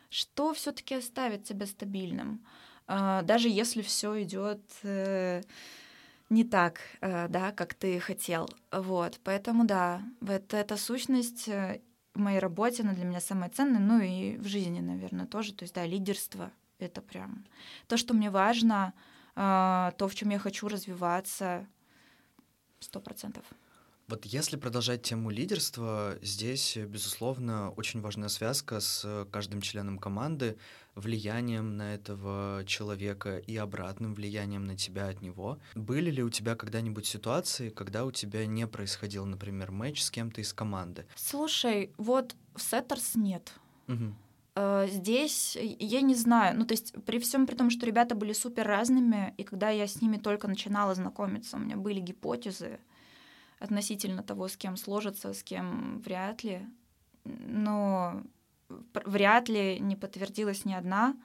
[0.10, 2.46] что все-таки оставит тебя стабильным,
[2.88, 5.42] а, даже если все идет э,
[6.30, 8.50] не так, э, да, как ты хотел.
[8.72, 11.82] Вот, поэтому да, вот эта сущность э,
[12.14, 15.64] в моей работе, она для меня самая ценная, ну и в жизни, наверное, тоже, то
[15.64, 17.46] есть, да, лидерство— это прям
[17.88, 18.94] то, что мне важно,
[19.36, 21.68] а, то, в чем я хочу развиваться,
[22.80, 23.46] сто процентов.
[24.08, 30.58] Вот если продолжать тему лидерства, здесь, безусловно, очень важная связка с каждым членом команды,
[30.96, 35.60] влиянием на этого человека и обратным влиянием на тебя от него.
[35.76, 40.40] Были ли у тебя когда-нибудь ситуации, когда у тебя не происходил, например, матч с кем-то
[40.40, 41.06] из команды?
[41.16, 43.52] Слушай, вот в Setters нет.
[43.90, 44.16] Угу.
[44.60, 48.34] Э, здесь я не знаю, ну то есть при всем при том, что ребята были
[48.34, 52.80] супер разными, и когда я с ними только начинала знакомиться, у меня были гипотезы
[53.60, 56.66] относительно того, с кем сложится, с кем вряд ли,
[57.24, 58.24] но
[59.06, 61.16] вряд ли не подтвердилась ни одна,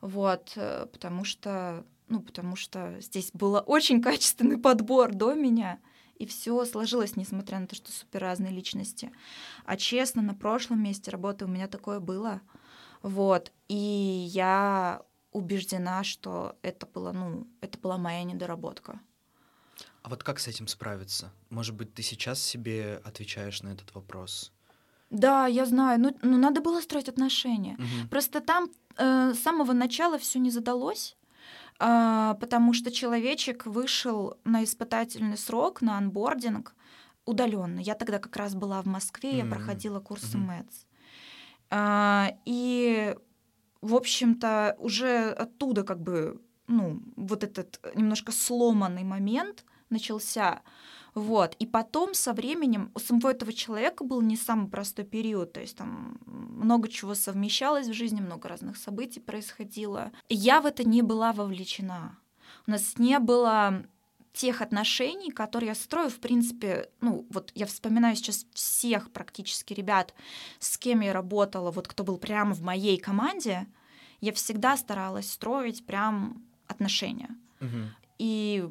[0.00, 5.78] вот, э, потому что, ну потому что здесь был очень качественный подбор до меня,
[6.16, 9.12] и все сложилось, несмотря на то, что супер разные личности.
[9.66, 12.40] А честно, на прошлом месте работы у меня такое было—
[13.02, 13.52] вот.
[13.68, 19.00] И я убеждена, что это было, ну, это была моя недоработка.
[20.02, 21.32] А вот как с этим справиться?
[21.50, 24.52] Может быть, ты сейчас себе отвечаешь на этот вопрос?
[25.10, 26.00] Да, я знаю.
[26.00, 27.74] Ну, ну надо было строить отношения.
[27.74, 28.08] Угу.
[28.10, 31.16] Просто там э, с самого начала все не задалось.
[31.78, 36.74] Э, потому что человечек вышел на испытательный срок, на анбординг
[37.24, 37.80] удаленно.
[37.80, 39.44] Я тогда как раз была в Москве, mm-hmm.
[39.44, 40.64] я проходила курсы mm-hmm.
[40.64, 40.86] МЭЦ.
[41.74, 43.16] А, и,
[43.80, 50.60] в общем-то, уже оттуда как бы, ну, вот этот немножко сломанный момент начался.
[51.14, 51.56] Вот.
[51.58, 55.78] И потом со временем у самого этого человека был не самый простой период, то есть
[55.78, 60.12] там много чего совмещалось в жизни, много разных событий происходило.
[60.28, 62.18] Я в это не была вовлечена.
[62.66, 63.86] У нас не было
[64.32, 70.14] тех отношений, которые я строю, в принципе, ну, вот я вспоминаю сейчас всех практически ребят,
[70.58, 73.66] с кем я работала, вот кто был прямо в моей команде,
[74.20, 77.30] я всегда старалась строить прям отношения.
[77.60, 77.78] Угу.
[78.18, 78.68] И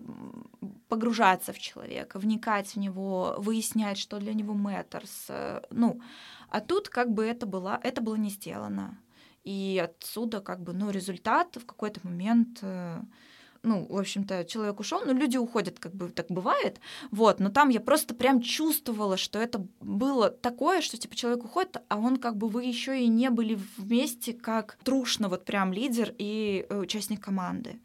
[0.87, 5.65] погружаться в человека, вникать в него, выяснять, что для него matters.
[5.69, 6.01] Ну,
[6.49, 8.97] а тут как бы это было, это было не сделано.
[9.43, 13.01] И отсюда как бы, ну, результат в какой-то момент э,
[13.63, 16.79] ну, в общем-то, человек ушел, но люди уходят, как бы так бывает,
[17.11, 21.77] вот, но там я просто прям чувствовала, что это было такое, что типа человек уходит,
[21.87, 26.15] а он как бы вы еще и не были вместе как трушно вот прям лидер
[26.17, 27.79] и э, участник команды.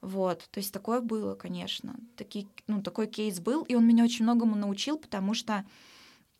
[0.00, 1.96] Вот, то есть такое было, конечно.
[2.16, 5.64] Такие, ну, такой кейс был, и он меня очень многому научил, потому что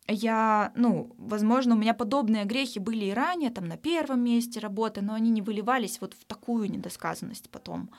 [0.07, 5.01] я, ну, возможно, у меня подобные грехи были и ранее, там, на первом месте работы,
[5.01, 7.89] но они не выливались вот в такую недосказанность потом.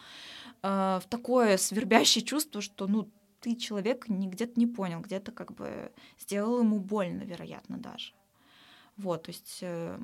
[0.63, 5.93] А, в такое свербящее чувство, что, ну, ты человек где-то не понял, где-то как бы
[6.19, 8.13] сделал ему больно, вероятно, даже.
[8.97, 9.99] Вот, то есть э,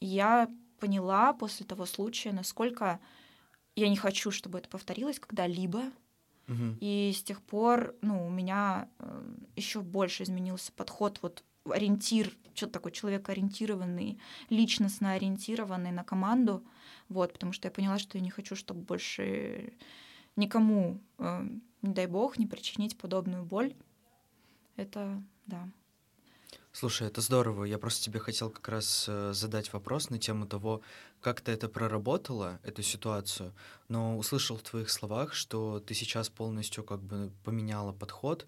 [0.00, 3.00] я поняла после того случая, насколько
[3.76, 5.82] я не хочу, чтобы это повторилось когда-либо.
[6.48, 6.78] Угу.
[6.80, 12.72] И с тех пор, ну, у меня э, еще больше изменился подход, вот ориентир, что-то
[12.72, 16.64] такой человек ориентированный, личностно ориентированный на команду.
[17.10, 19.74] Вот, потому что я поняла, что я не хочу, чтобы больше
[20.36, 21.42] никому, э,
[21.82, 23.74] не дай бог, не причинить подобную боль.
[24.76, 25.68] Это, да.
[26.72, 27.64] Слушай, это здорово.
[27.64, 30.82] Я просто тебе хотел как раз э, задать вопрос на тему того,
[31.20, 33.52] как ты это проработала, эту ситуацию,
[33.88, 38.46] но услышал в твоих словах, что ты сейчас полностью как бы поменяла подход,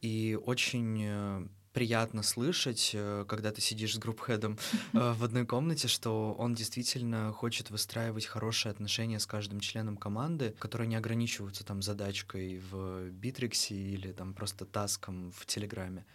[0.00, 4.58] и очень э, приятно слышать, э, когда ты сидишь с группхедом
[4.94, 10.54] э, в одной комнате, что он действительно хочет выстраивать хорошие отношения с каждым членом команды,
[10.58, 16.06] которые не ограничиваются там задачкой в Битриксе или там просто таском в Телеграме.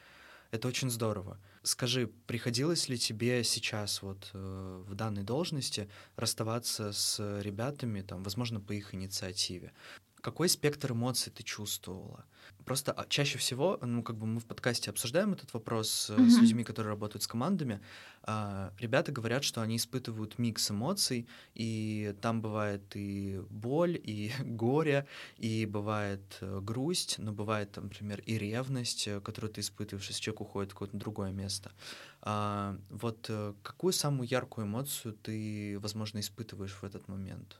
[0.52, 1.38] Это очень здорово.
[1.62, 8.62] Скажи, приходилось ли тебе сейчас вот э, в данной должности расставаться с ребятами, там, возможно,
[8.62, 9.74] по их инициативе?
[10.22, 12.26] Какой спектр эмоций ты чувствовала?
[12.66, 16.30] Просто а, чаще всего, ну, как бы мы в подкасте обсуждаем этот вопрос mm-hmm.
[16.30, 17.80] с людьми, которые работают с командами.
[18.24, 25.08] А, ребята говорят, что они испытывают микс эмоций, и там бывает и боль, и горе,
[25.38, 30.42] и бывает э, грусть, но бывает, например, и ревность, э, которую ты испытываешь, если человек
[30.42, 31.72] уходит в какое-то другое место.
[32.22, 33.32] А, вот
[33.64, 37.60] какую самую яркую эмоцию ты, возможно, испытываешь в этот момент?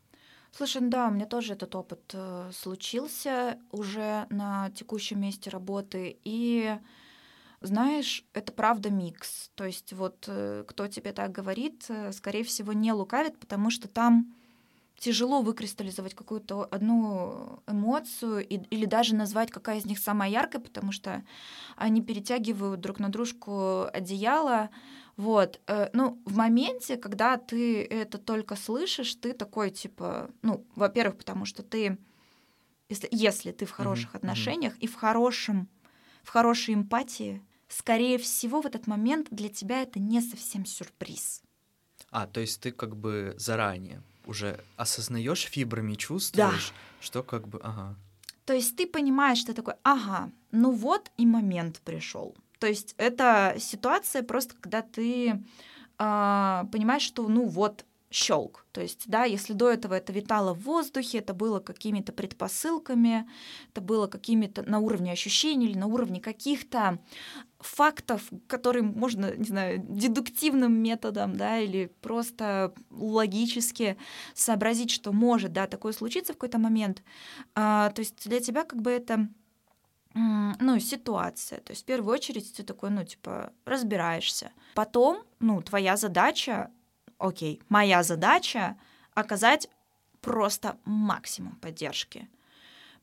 [0.52, 6.18] Слушай, да, у меня тоже этот опыт э, случился уже на текущем месте работы.
[6.24, 6.78] И
[7.62, 9.52] знаешь, это правда микс.
[9.56, 13.88] То есть вот э, кто тебе так говорит, э, скорее всего, не лукавит, потому что
[13.88, 14.34] там
[14.98, 20.92] тяжело выкристаллизовать какую-то одну эмоцию и, или даже назвать, какая из них самая яркая, потому
[20.92, 21.24] что
[21.78, 24.70] они перетягивают друг на дружку одеяло,
[25.20, 31.18] вот, э, ну, в моменте, когда ты это только слышишь, ты такой, типа, ну, во-первых,
[31.18, 31.98] потому что ты,
[32.88, 34.18] если, если ты в хороших mm-hmm.
[34.18, 34.86] отношениях mm-hmm.
[34.86, 35.68] и в хорошем,
[36.24, 41.42] в хорошей эмпатии, скорее всего, в этот момент для тебя это не совсем сюрприз.
[42.12, 47.06] А, то есть ты как бы заранее уже осознаешь фибрами, чувствуешь, да.
[47.06, 47.98] что как бы, ага.
[48.46, 52.38] То есть ты понимаешь, что такой, ага, ну вот и момент пришел.
[52.60, 55.38] То есть это ситуация просто, когда ты э,
[55.98, 58.66] понимаешь, что ну вот щелк.
[58.72, 63.30] То есть, да, если до этого это витало в воздухе, это было какими-то предпосылками,
[63.72, 67.00] это было какими-то на уровне ощущений или на уровне каких-то
[67.60, 73.98] фактов, которые можно, не знаю, дедуктивным методом, да, или просто логически
[74.34, 77.04] сообразить, что может, да, такое случиться в какой-то момент.
[77.54, 79.28] А, то есть для тебя как бы это
[80.60, 81.60] ну, ситуация.
[81.60, 84.52] То есть в первую очередь ты такой, ну, типа, разбираешься.
[84.76, 86.72] Потом, ну, твоя задача,
[87.18, 88.78] окей, моя задача
[89.14, 89.70] оказать
[90.22, 92.28] просто максимум поддержки.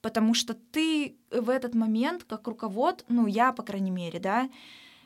[0.00, 4.48] Потому что ты в этот момент, как руковод, ну, я, по крайней мере, да,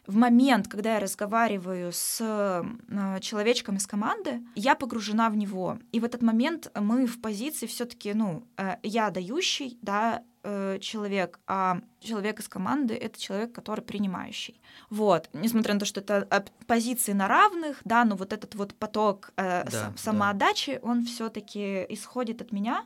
[0.06, 5.78] в момент, когда я разговариваю с э, человечком из команды, я погружена в него.
[5.92, 11.38] И в этот момент мы в позиции все-таки, ну, э, я дающий, да, э, человек,
[11.46, 14.60] а человек из команды это человек, который принимающий.
[14.88, 19.32] Вот, несмотря на то, что это позиции на равных, да, но вот этот вот поток
[19.36, 20.88] э, да, самоотдачи, да.
[20.88, 22.84] он все-таки исходит от меня.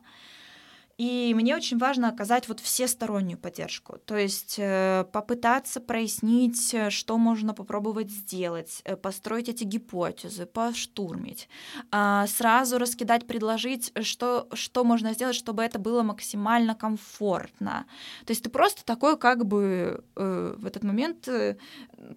[0.96, 7.18] И мне очень важно оказать вот всестороннюю поддержку, то есть э, попытаться прояснить, э, что
[7.18, 11.48] можно попробовать сделать, э, построить эти гипотезы, поштурмить,
[11.90, 17.86] а, сразу раскидать, предложить, что, что можно сделать, чтобы это было максимально комфортно.
[18.24, 21.28] То есть ты просто такой как бы в этот момент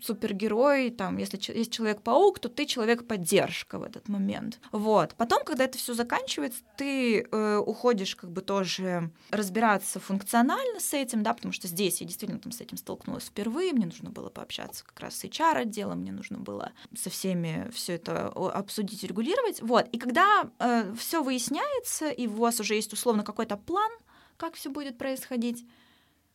[0.02, 4.60] супергерой, там, если есть Человек-паук, то ты Человек-поддержка в этот момент.
[4.72, 5.16] Вот.
[5.16, 11.24] Потом, когда это все заканчивается, ты уходишь как бы тоже тоже разбираться функционально с этим,
[11.24, 14.84] да, потому что здесь я действительно там с этим столкнулась впервые, мне нужно было пообщаться
[14.86, 19.62] как раз с HR-отделом, мне нужно было со всеми все это обсудить регулировать.
[19.62, 19.88] Вот.
[19.92, 23.92] И когда э, все выясняется, и у вас уже есть условно какой-то план,
[24.38, 25.66] как все будет происходить,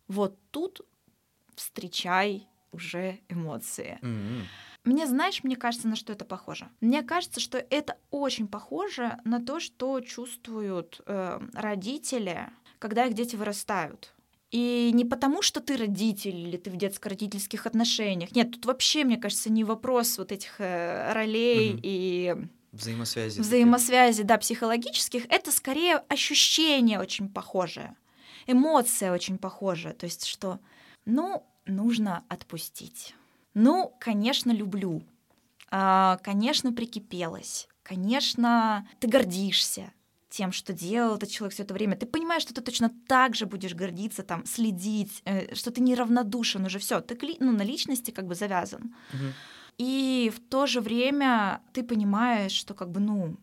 [0.09, 0.81] вот тут
[1.55, 3.99] встречай уже эмоции.
[4.03, 4.47] М-м.
[4.85, 6.69] Мне, знаешь, мне кажется, на что это похоже.
[6.81, 12.49] Мне кажется, что это очень похоже на то, что чувствуют э, родители,
[12.81, 14.13] когда их дети вырастают.
[14.51, 18.35] И не потому, что ты родитель или ты в детско-родительских отношениях.
[18.35, 21.81] Нет, тут вообще, мне кажется, не вопрос вот этих э, ролей Мгм.
[21.83, 22.37] и
[22.73, 23.41] Взаимосвязи.
[23.41, 25.27] взаимосвязи, да, психологических.
[25.31, 27.97] Это скорее ощущение очень похожее,
[28.47, 29.95] эмоция очень похожая.
[29.95, 30.59] То есть, что,
[31.07, 33.15] ну, нужно отпустить.
[33.55, 35.03] Ну, конечно, люблю.
[35.71, 37.69] А, Конечно, прикипелась.
[37.83, 39.93] Конечно, ты гордишься
[40.33, 41.95] тем, что делал этот человек все это время.
[41.95, 46.65] Ты понимаешь, что ты точно так же будешь гордиться, там, следить, э, что ты неравнодушен
[46.65, 47.01] уже все.
[47.01, 48.95] Ты ну, на личности как бы завязан.
[49.13, 49.33] Мгм.
[49.79, 53.37] И в то же время ты понимаешь, что как бы, ну,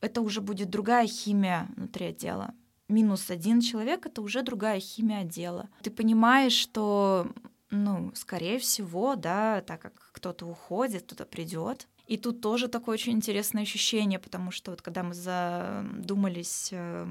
[0.00, 2.54] это уже будет другая химия внутри отдела.
[2.88, 5.68] Минус один человек— это уже другая химия отдела.
[5.82, 7.28] Ты понимаешь, что,
[7.70, 11.86] ну, скорее всего, да, так как кто-то уходит, кто-то придет.
[12.06, 17.06] И тут тоже такое очень интересное ощущение, потому что вот когда мы задумались э,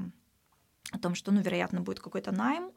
[0.91, 2.72] о том, что, ну, вероятно, будет какой-то найм,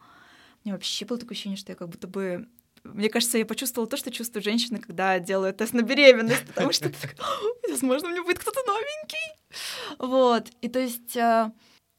[0.64, 2.48] меня вообще было такое ощущение, что я как будто бы
[2.82, 6.88] мне кажется, я почувствовала то, что чувствует женщина, когда делает тест на беременность, потому что
[6.88, 9.98] ты такая, «О, возможно, у меня будет кто-то новенький.
[9.98, 10.48] Вот.
[10.62, 11.52] И то есть э,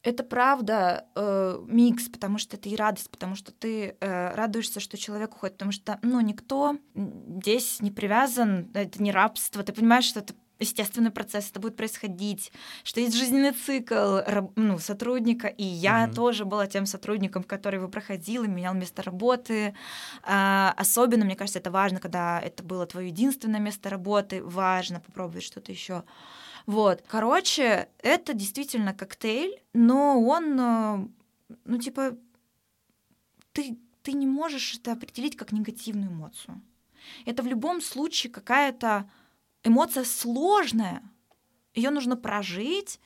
[0.04, 4.98] это правда э, микс, потому что это и радость, потому что ты э, радуешься, что
[4.98, 10.20] человек уходит, потому что, ну, никто здесь не привязан, это не рабство, ты понимаешь, что
[10.22, 12.52] это естественный процесс, это будет происходить,
[12.84, 14.20] что есть жизненный цикл
[14.56, 16.14] ну, сотрудника, и я Мгм.
[16.14, 19.74] тоже была тем сотрудником, который его проходил и менял место работы.
[20.24, 25.44] А, особенно, мне кажется, это важно, когда это было твое единственное место работы, важно попробовать
[25.44, 26.04] что-то еще.
[26.66, 27.04] Вот.
[27.08, 31.08] Короче, это действительно коктейль, но он, э,
[31.66, 32.18] ну, типа,
[33.52, 36.62] ты, ты не можешь это определить как негативную эмоцию.
[37.26, 39.10] Это в любом случае какая-то
[39.64, 41.04] эмоция сложная.
[41.74, 43.00] Ее нужно прожить,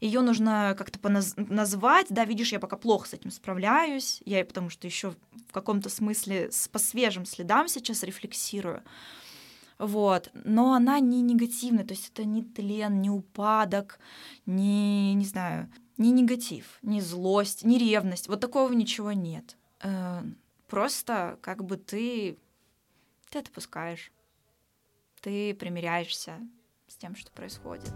[0.00, 2.06] ее нужно как-то поназ- назвать.
[2.10, 4.22] Да, видишь, я пока плохо с этим справляюсь.
[4.24, 5.14] Я потому что еще
[5.48, 8.82] в каком-то смысле с, по свежим следам сейчас рефлексирую.
[9.78, 10.30] Вот.
[10.32, 13.98] Но она не негативная, то есть это не тлен, не упадок,
[14.46, 18.28] не, не знаю, не негатив, не злость, не ревность.
[18.28, 19.56] Вот такого ничего нет.
[19.82, 20.22] Э,
[20.68, 22.38] Просто как бы ты,
[23.30, 24.12] ты отпускаешь,
[25.20, 26.40] ты примиряешься
[26.88, 27.92] с тем, что происходит.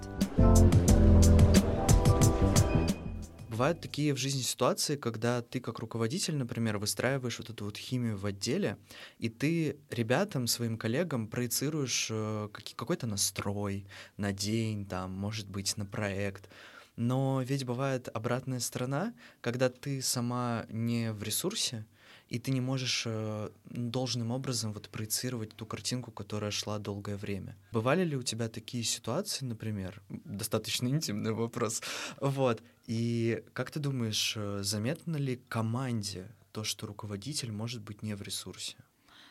[3.51, 8.17] Бывают такие в жизни ситуации, когда ты как руководитель, например, выстраиваешь вот эту вот химию
[8.17, 8.79] в отделе,
[9.19, 15.85] и ты ребятам, своим коллегам проецируешь э, какой-то настрой на день, там, может быть, на
[15.85, 16.49] проект.
[16.95, 21.87] Но ведь бывает обратная сторона, когда ты сама не в ресурсе,
[22.31, 27.57] и ты не можешь э, должным образом вот проецировать ту картинку, которая шла долгое время.
[27.73, 31.83] Бывали ли у тебя такие ситуации, например, достаточно интимный вопрос,
[32.21, 38.17] вот, и как ты думаешь, э, заметно ли команде то, что руководитель может быть не
[38.17, 38.77] в ресурсе?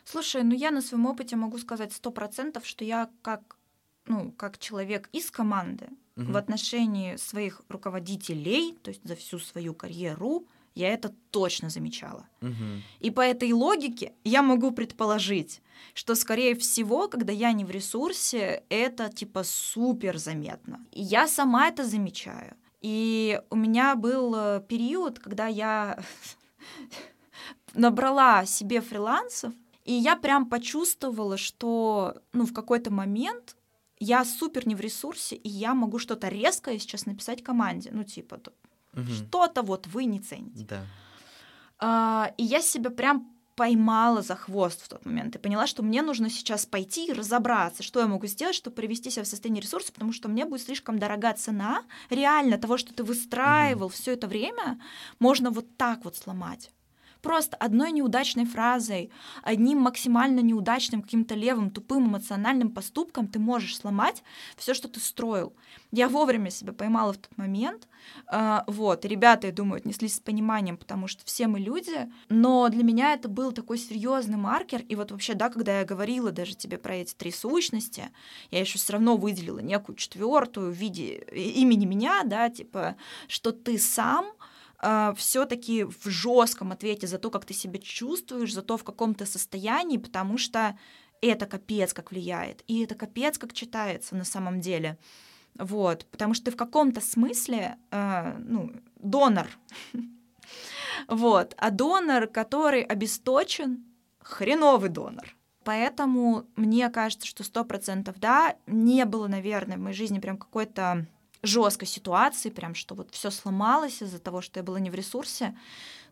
[0.06, 3.58] Слушай, ну я на своем опыте могу сказать сто процентов, что я как
[4.06, 6.32] ну, как человек из команды Мгм.
[6.32, 10.46] в отношении своих руководителей, то есть за всю свою карьеру,
[10.76, 12.28] я это точно замечала.
[12.42, 12.82] Мгм.
[13.02, 15.62] И по этой логике я могу предположить,
[15.94, 20.80] что, скорее всего, когда я не в ресурсе, это типа супер заметно.
[20.92, 22.56] И я сама это замечаю.
[22.82, 26.00] И у меня был э, период, когда я
[27.74, 29.54] набрала себе фрилансов,
[29.84, 33.56] и я прям почувствовала, что ну, в какой-то момент
[34.00, 37.90] я супер не в ресурсе, и я могу что-то резкое сейчас написать команде.
[37.92, 38.40] Ну, типа,
[38.94, 39.08] Мгм.
[39.08, 40.66] что-то вот вы не цените.
[40.66, 40.86] Да.
[41.80, 45.36] А, и я себя прям поймала за хвост в тот момент.
[45.36, 49.10] И поняла, что мне нужно сейчас пойти и разобраться, что я могу сделать, чтобы привести
[49.10, 51.84] себя в состояние ресурса, потому что мне будет слишком дорога цена.
[52.10, 54.80] Реально того, что ты выстраивал все это время,
[55.20, 56.72] можно вот так вот сломать.
[57.22, 59.12] Просто одной неудачной фразой,
[59.44, 64.24] одним максимально неудачным каким-то левым, тупым эмоциональным поступком ты можешь сломать
[64.56, 65.54] все, что ты строил.
[65.92, 67.88] Я вовремя себя поймала в тот момент.
[68.28, 72.10] А, вот, ребята, я думаю, отнеслись с пониманием, потому что все мы люди.
[72.30, 74.82] Но для меня это был такой серьезный маркер.
[74.84, 78.10] И вот вообще, да, когда я говорила даже тебе про эти три сущности,
[78.52, 82.96] я еще все равно выделила некую четвертую в виде и- имени меня, да, типа,
[83.28, 84.28] что ты сам
[84.82, 89.16] э, все-таки в жестком ответе за то, как ты себя чувствуешь, за то, в каком
[89.16, 90.78] ты состоянии, потому что
[91.22, 94.98] это капец как влияет, и это капец как читается на самом деле.
[95.56, 99.48] Вот, потому что ты в каком-то смысле, э, ну, донор.
[101.08, 103.84] вот, а донор, который обесточен,
[104.22, 105.36] хреновый донор.
[105.64, 111.06] Поэтому мне кажется, что сто процентов да, не было, наверное, в моей жизни прям какой-то
[111.42, 115.58] жесткой ситуации, прям что вот все сломалось из-за того, что я была не в ресурсе.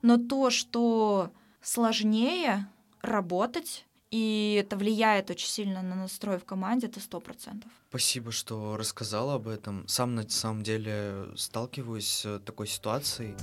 [0.01, 2.67] Но то, что сложнее
[3.01, 7.69] работать и это влияет очень сильно на настрой в команде, это сто процентов.
[7.89, 9.85] Спасибо, что рассказала об этом.
[9.87, 13.35] Сам на самом деле сталкиваюсь с такой ситуацией.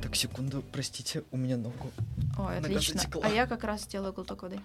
[0.00, 1.90] Так, секунду, простите, у меня ногу.
[2.38, 3.00] Ой, отлично.
[3.22, 4.60] А я как раз сделаю глоток воды.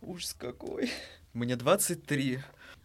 [0.00, 0.92] Ужас какой.
[1.32, 2.40] Мне 23.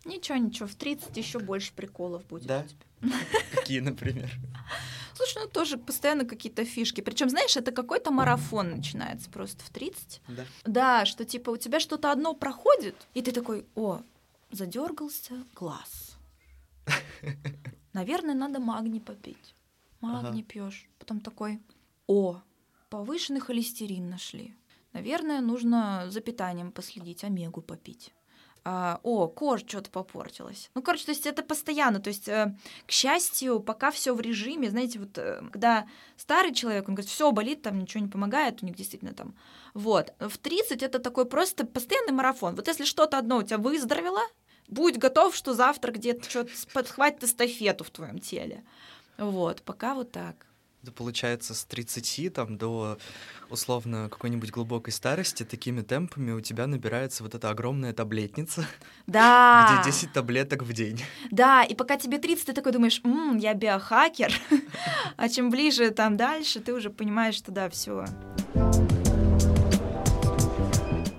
[0.05, 2.45] Ничего, ничего, в 30 еще больше приколов будет.
[2.45, 2.65] Да?
[3.51, 4.31] Какие, например?
[5.15, 7.01] Слушай, ну тоже постоянно какие-то фишки.
[7.01, 10.21] Причем, знаешь, это какой-то марафон начинается просто в 30.
[10.27, 10.45] Да.
[10.65, 14.01] Да, что типа у тебя что-то одно проходит, и ты такой, о,
[14.51, 16.17] задергался глаз.
[17.93, 19.55] Наверное, надо магний попить.
[20.01, 20.49] Магний ага.
[20.49, 20.87] пьешь.
[20.99, 21.61] Потом такой,
[22.07, 22.41] о,
[22.89, 24.53] повышенный холестерин нашли.
[24.93, 28.13] Наверное, нужно за питанием последить, омегу попить
[28.67, 30.71] а, о, кожа что-то попортилась.
[30.73, 31.99] Ну, короче, то есть это постоянно.
[31.99, 32.55] То есть, э,
[32.87, 35.87] к счастью, пока все в режиме, знаете, вот э, когда
[36.17, 39.35] старый человек, он говорит, все болит, там ничего не помогает, у них действительно там.
[39.75, 40.13] Вот.
[40.19, 42.55] В 30 это такой просто постоянный марафон.
[42.55, 44.21] Вот если что-то одно у тебя выздоровело,
[44.67, 48.63] будь готов, что завтра где-то что-то подхватит эстафету в твоем теле.
[49.19, 50.47] Вот, пока вот так.
[50.91, 52.97] Получается с 30 там, до
[53.49, 58.65] условно какой-нибудь глубокой старости такими темпами у тебя набирается вот эта огромная таблетница,
[59.07, 59.79] да.
[59.81, 61.01] где 10 таблеток в день.
[61.31, 64.33] Да, и пока тебе 30, ты такой думаешь, М, я биохакер,
[65.17, 68.05] а чем ближе там дальше, ты уже понимаешь, что да, все.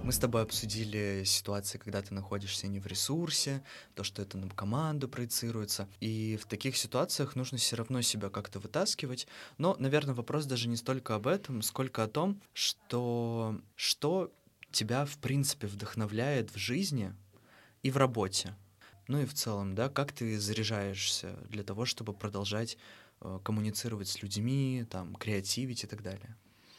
[0.07, 3.64] Мы с тобой обсудили ситуации, когда ты находишься не в ресурсе,
[3.96, 5.88] то, что это на команду проецируется.
[5.98, 9.26] И в таких ситуациях нужно все равно себя как-то вытаскивать.
[9.59, 14.32] Но, наверное, вопрос даже не столько об этом, сколько о том, что, что
[14.70, 17.12] тебя, в принципе, вдохновляет в жизни
[17.82, 18.54] и в работе.
[19.09, 22.78] Ну и в целом, да, как ты заряжаешься для того, чтобы продолжать
[23.22, 26.36] э, коммуницировать с людьми, там, креативить и так далее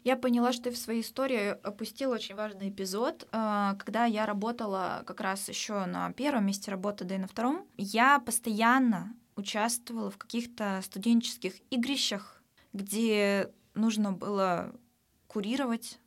[0.07, 3.27] я поняла, что в своей истории опустила очень важный эпизод.
[3.33, 7.67] А, когда я работала как раз еще на первом месте работы, да и на втором,
[7.75, 12.41] я постоянно участвовала в каких-то студенческих игрищах,
[12.71, 14.73] где нужно было
[15.27, 15.99] курировать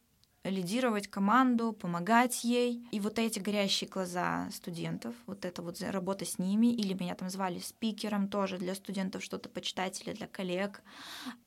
[0.42, 2.82] лидировать команду, помогать ей.
[2.92, 7.28] И вот эти горящие глаза студентов, вот это вот работа с ними, или меня там
[7.28, 10.80] звали спикером тоже для студентов что-то почитать или для коллег.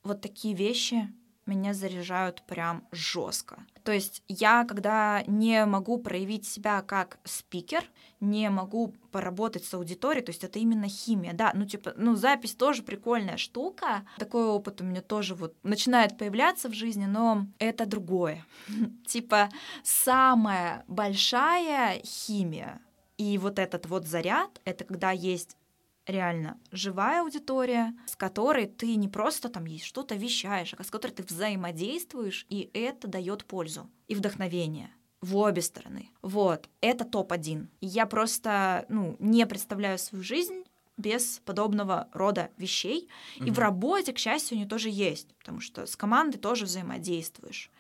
[0.04, 1.12] Вот такие вещи
[1.46, 3.66] меня заряжают прям жестко.
[3.84, 7.84] То есть я, когда не могу проявить себя как спикер,
[8.22, 12.56] не могу поработать с аудиторией, то есть это именно химия, да, ну типа, ну запись
[12.56, 17.86] тоже прикольная штука, такой опыт у меня тоже вот начинает появляться в жизни, но это
[17.86, 18.46] другое.
[19.06, 19.50] Типа
[19.84, 22.80] самая большая химия
[23.18, 25.58] и вот этот вот заряд, это когда есть
[26.06, 31.12] реально живая аудитория, с которой ты не просто там есть что-то вещаешь, а с которой
[31.12, 34.92] ты взаимодействуешь, и это дает пользу и вдохновение
[35.22, 36.10] в обе стороны.
[36.22, 37.68] Вот, это топ-1.
[37.80, 40.66] Я просто, ну, не представляю свою жизнь
[40.98, 43.10] без подобного рода вещей.
[43.40, 43.48] Mm-hmm.
[43.48, 47.72] И в работе, к счастью, они тоже есть, потому что с командой тоже взаимодействуешь.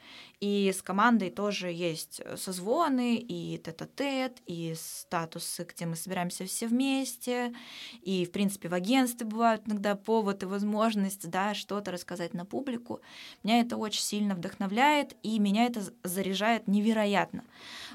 [0.43, 6.67] И с командой тоже есть э, созвоны, и тет-а-тет, и статусы, где мы собираемся все
[6.67, 7.53] вместе.
[8.01, 12.99] И, в принципе, в агентстве бывают иногда повод и возможность да, что-то рассказать на публику.
[13.41, 17.45] Меня это очень сильно вдохновляет, и меня это заряжает невероятно.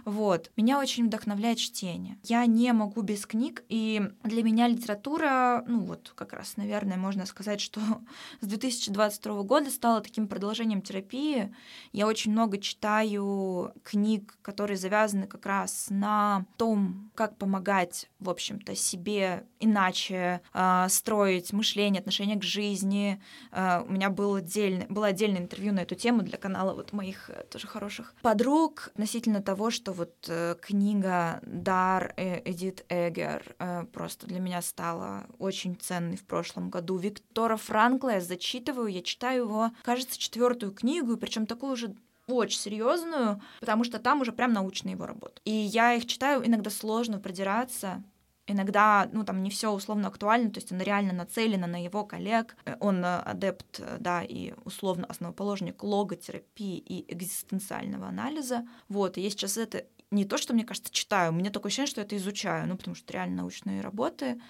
[0.06, 0.50] Вот.
[0.56, 2.16] Меня очень вдохновляет чтение.
[2.22, 7.26] Я не могу без книг, и для меня литература, ну вот как раз, наверное, можно
[7.26, 7.82] сказать, что
[8.40, 11.54] с 2022 года стала таким продолжением терапии.
[11.92, 18.76] Я очень много читаю книг, которые завязаны как раз на том, как помогать, в общем-то,
[18.76, 23.20] себе иначе э, строить мышление, отношение к жизни.
[23.50, 27.28] Э, у меня был отдельный, было отдельное интервью на эту тему для канала вот моих
[27.28, 33.84] э, тоже хороших подруг относительно того, что вот э, книга «Дар» э, Эдит Эгер э,
[33.92, 36.98] просто для меня стала очень ценной в прошлом году.
[36.98, 41.96] Виктора Франкла я зачитываю, я читаю его, кажется, четвертую книгу, причем такую уже
[42.34, 45.40] очень серьезную, потому что там уже прям научная его работа.
[45.44, 48.02] И я их читаю, иногда сложно продираться,
[48.50, 52.56] Иногда, ну, там не все условно актуально, то есть он реально нацелен на его коллег,
[52.64, 58.66] э, он э, адепт, э, да, и условно основоположник логотерапии и экзистенциального анализа.
[58.88, 61.90] Вот, и я сейчас это не то, что, мне кажется, читаю, у меня такое ощущение,
[61.90, 64.40] что это изучаю, ну, потому что реально научные работы.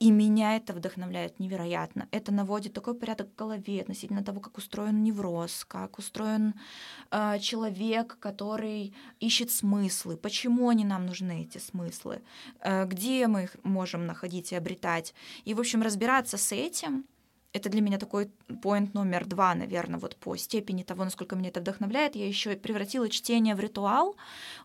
[0.00, 2.08] И меня это вдохновляет невероятно.
[2.10, 6.54] Это наводит такой порядок в голове относительно того, как устроен невроз, как устроен
[7.10, 12.22] э, человек, который ищет смыслы, почему они нам нужны, эти смыслы,
[12.60, 15.14] э, где мы их можем находить и обретать.
[15.44, 17.04] И, в общем, разбираться с этим—
[17.52, 18.30] это для меня такой
[18.62, 22.14] поинт номер два, наверное, вот по степени того, насколько меня это вдохновляет.
[22.14, 24.16] Я еще превратила чтение в ритуал,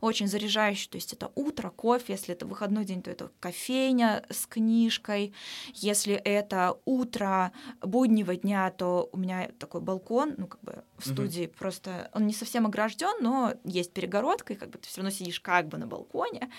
[0.02, 0.90] очень заряжающий.
[0.90, 5.34] То есть это утро, кофе, если это выходной день, то это кофейня с книжкой.
[5.74, 11.46] Если это утро буднего дня, то у меня такой балкон, ну как бы в студии
[11.46, 11.58] mm-hmm.
[11.58, 15.40] просто он не совсем огражден, но есть перегородка, и как бы ты все равно сидишь
[15.40, 16.52] как бы на балконе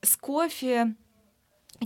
[0.00, 0.94] с кофе,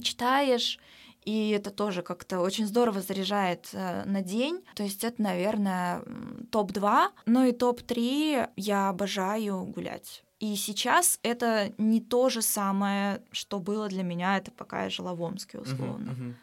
[0.02, 0.78] читаешь
[1.24, 4.64] и это тоже как-то очень здорово заряжает э, на день.
[4.74, 6.02] То есть это, наверное,
[6.50, 7.08] топ-2.
[7.26, 10.24] Ну и топ-3 я обожаю гулять.
[10.38, 15.14] И сейчас это не то же самое, что было для меня, это пока я жила
[15.14, 16.10] в Омске, условно.
[16.10, 16.34] Uh-huh, uh-huh.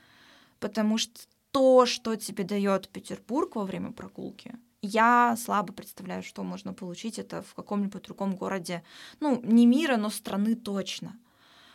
[0.60, 1.20] Потому что
[1.52, 4.54] то, что тебе дает Петербург во время прогулки,
[4.84, 8.84] я слабо представляю, что можно получить это в каком-нибудь другом городе,
[9.20, 11.18] ну, не мира, но страны точно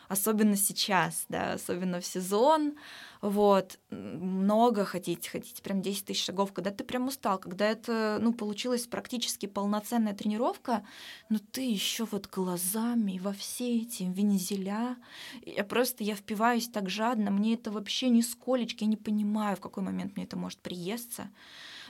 [0.07, 2.75] особенно сейчас, да, особенно в сезон,
[3.21, 8.33] вот, много ходить, ходить, прям 10 тысяч шагов, когда ты прям устал, когда это, ну,
[8.33, 10.85] получилась практически полноценная тренировка,
[11.29, 14.97] но ты еще вот глазами во все эти вензеля,
[15.45, 19.83] я просто, я впиваюсь так жадно, мне это вообще нисколечки, я не понимаю, в какой
[19.83, 21.29] момент мне это может приесться,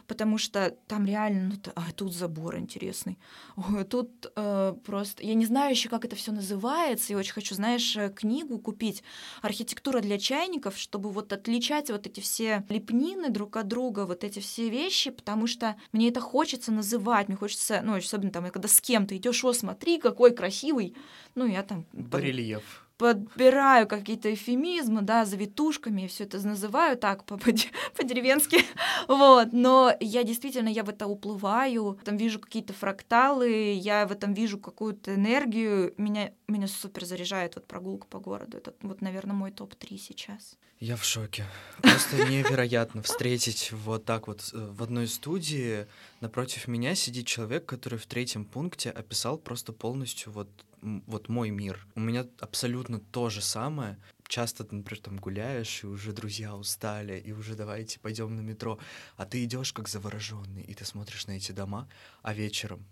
[0.07, 3.17] потому что там реально, ну, а тут забор интересный,
[3.55, 7.55] Ой, тут э, просто, я не знаю еще, как это все называется, и очень хочу,
[7.55, 9.03] знаешь, э, книгу купить
[9.41, 14.39] «Архитектура для чайников», чтобы вот отличать вот эти все лепнины друг от друга, вот эти
[14.39, 18.81] все вещи, потому что мне это хочется называть, мне хочется, ну, особенно там, когда с
[18.81, 20.95] кем-то идешь, о, смотри, какой красивый,
[21.35, 21.85] ну, я там...
[21.93, 27.25] Барельеф подбираю какие-то эфемизмы, да, завитушками, все это называю так
[27.95, 28.59] по-деревенски,
[29.07, 34.33] вот, но я действительно, я в это уплываю, там вижу какие-то фракталы, я в этом
[34.33, 39.51] вижу какую-то энергию, меня, меня супер заряжает вот прогулка по городу, это вот, наверное, мой
[39.51, 40.57] топ-3 сейчас.
[40.79, 41.45] Я в шоке.
[41.81, 45.87] Просто невероятно встретить вот так вот э, в одной студии
[46.19, 50.49] напротив меня сидит человек, который в третьем пункте описал просто полностью вот
[50.83, 51.87] вот мой мир.
[51.95, 53.97] У меня абсолютно то же самое.
[54.27, 58.79] Часто ты, например, там гуляешь, и уже друзья устали, и уже давайте пойдем на метро.
[59.17, 61.87] А ты идешь как завороженный, и ты смотришь на эти дома,
[62.21, 62.85] а вечером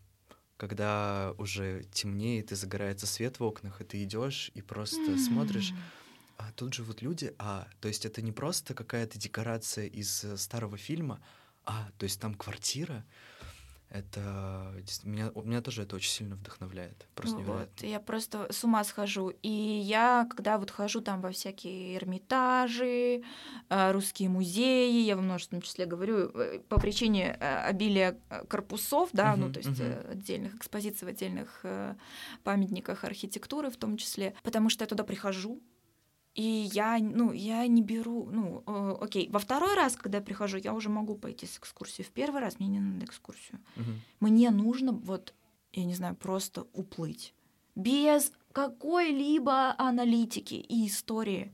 [0.58, 5.18] когда уже темнеет и загорается свет в окнах, и ты идешь и просто mm-hmm.
[5.18, 5.74] смотришь,
[6.38, 10.38] а тут же вот люди, а, то есть это не просто какая-то декорация из э,
[10.38, 11.20] старого фильма,
[11.66, 13.04] а, то есть там квартира,
[13.92, 14.74] это
[15.04, 17.06] меня, меня тоже это очень сильно вдохновляет.
[17.14, 19.34] Просто ну, вот, я просто с ума схожу.
[19.42, 23.22] И я, когда вот хожу там во всякие Эрмитажи,
[23.70, 28.18] э, русские музеи, я во множественном числе говорю, э, по причине э, обилия
[28.48, 30.12] корпусов, да, uh-huh, ну, то есть uh-huh.
[30.12, 31.66] отдельных экспозиций в отдельных
[32.44, 35.62] памятниках архитектуры в том числе, потому что я туда прихожу,
[36.34, 40.58] и я, ну, я не беру, ну, э, окей, во второй раз, когда я прихожу,
[40.58, 42.08] я уже могу пойти с экскурсией.
[42.08, 43.60] В первый раз мне не надо экскурсию.
[43.76, 43.92] Угу.
[44.22, 45.34] Мне нужно вот,
[45.74, 47.34] я не знаю, просто уплыть
[47.76, 51.54] без какой-либо аналитики и истории.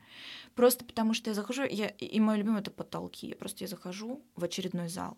[0.56, 3.34] Просто потому что я захожу, я, и мой любимый это потолки.
[3.36, 5.18] Просто я захожу в очередной зал,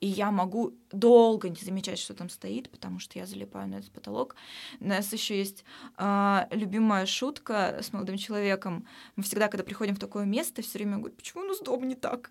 [0.00, 3.90] и я могу долго не замечать, что там стоит, потому что я залипаю на этот
[3.90, 4.36] потолок.
[4.80, 5.64] У нас еще есть
[5.98, 8.86] э, любимая шутка с молодым человеком.
[9.16, 11.94] Мы всегда, когда приходим в такое место, все время говорят, почему у нас дом не
[11.94, 12.30] так?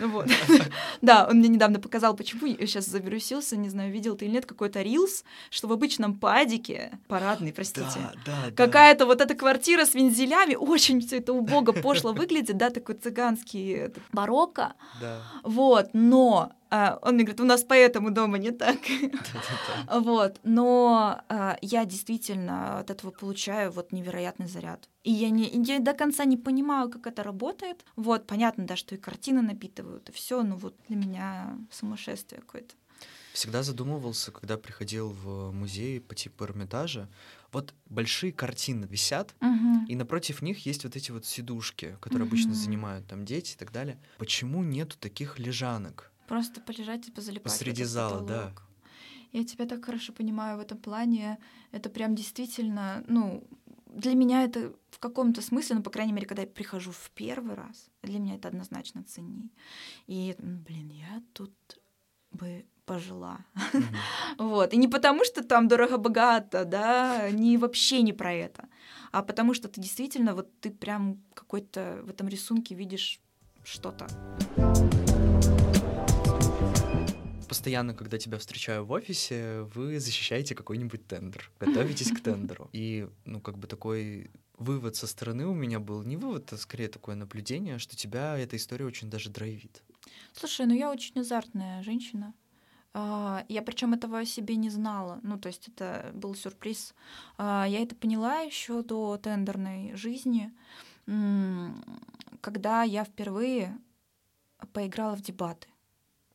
[0.00, 0.28] Вот.
[1.00, 4.46] Да, он мне недавно показал, почему я сейчас завирусился, не знаю, видел ты или нет,
[4.46, 8.12] какой-то рилс, что в обычном падике, парадный, простите,
[8.56, 13.92] какая-то вот эта квартира с вензелями, очень все это убого, пошло выглядит, да, такой цыганский
[14.12, 14.74] барокко.
[15.42, 16.52] Вот, но
[17.02, 18.78] он мне говорит, у нас поэтому дома не так.
[19.90, 24.88] Вот, но а, я действительно от этого получаю вот невероятный заряд.
[25.02, 27.84] И я, не, я до конца не понимаю, как это работает.
[27.96, 32.74] Вот, понятно, да, что и картины напитывают, и все, но вот для меня сумасшествие какое-то.
[33.32, 37.08] Всегда задумывался, когда приходил в музей по типу Эрмитажа,
[37.52, 39.86] вот большие картины висят, угу.
[39.88, 42.34] и напротив них есть вот эти вот сидушки, которые угу.
[42.34, 43.98] обычно занимают там дети и так далее.
[44.18, 46.12] Почему нету таких лежанок?
[46.26, 47.52] Просто полежать и позалипать.
[47.52, 48.52] Посреди зала, да.
[49.32, 51.38] Я тебя так хорошо понимаю в этом плане.
[51.72, 53.42] Это прям действительно, ну,
[53.86, 57.54] для меня это в каком-то смысле, ну, по крайней мере, когда я прихожу в первый
[57.54, 59.52] раз, для меня это однозначно ценней.
[60.06, 61.52] И, блин, я тут
[62.30, 63.38] бы пожила.
[63.54, 63.84] Mm-hmm.
[64.38, 64.72] вот.
[64.72, 68.68] И не потому, что там дорого-богато, да, не вообще не про это,
[69.12, 73.20] а потому что ты действительно, вот ты прям какой-то в этом рисунке видишь
[73.64, 74.06] что-то.
[77.54, 82.68] Постоянно, когда тебя встречаю в офисе, вы защищаете какой-нибудь тендер, готовитесь к тендеру.
[82.72, 86.88] И, ну, как бы такой вывод со стороны у меня был не вывод, а скорее
[86.88, 89.84] такое наблюдение, что тебя эта история очень даже драйвит.
[90.32, 92.34] Слушай, ну я очень азартная женщина.
[92.92, 95.20] А, я причем этого о себе не знала.
[95.22, 96.92] Ну, то есть это был сюрприз.
[97.38, 100.52] А, я это поняла еще до тендерной жизни,
[102.40, 103.78] когда я впервые
[104.72, 105.68] поиграла в дебаты.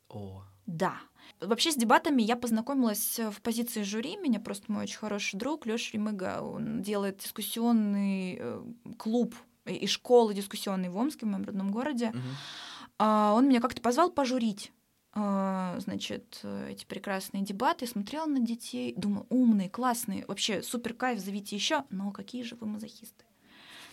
[0.07, 0.45] О.
[0.65, 0.99] Да.
[1.41, 4.17] Вообще с дебатами я познакомилась в позиции жюри.
[4.17, 8.63] Меня просто мой очень хороший друг Лёша Ремыга, он делает дискуссионный э,
[8.97, 9.35] клуб
[9.65, 12.09] и школы дискуссионной в Омске, в моем родном городе.
[12.09, 13.05] Угу.
[13.05, 14.73] Он меня как-то позвал пожурить
[15.11, 21.55] а, значит, эти прекрасные дебаты, смотрела на детей, думаю, умные, классные, вообще супер кайф, зовите
[21.55, 23.25] еще, но какие же вы мазохисты.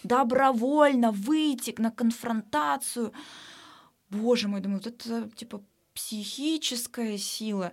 [0.03, 3.13] Добровольно выйти на конфронтацию.
[4.11, 5.63] Боже мой, думаю, вот это типа
[5.97, 7.73] психическая сила.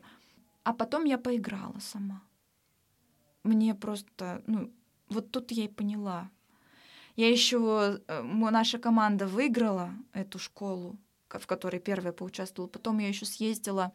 [0.63, 2.21] А потом я поиграла сама.
[3.43, 4.71] Мне просто, ну,
[5.09, 6.29] вот тут я и поняла.
[7.17, 10.95] Я еще, э, наша команда выиграла эту школу,
[11.27, 12.69] в которой первая поучаствовала.
[12.69, 13.91] Потом я еще съездила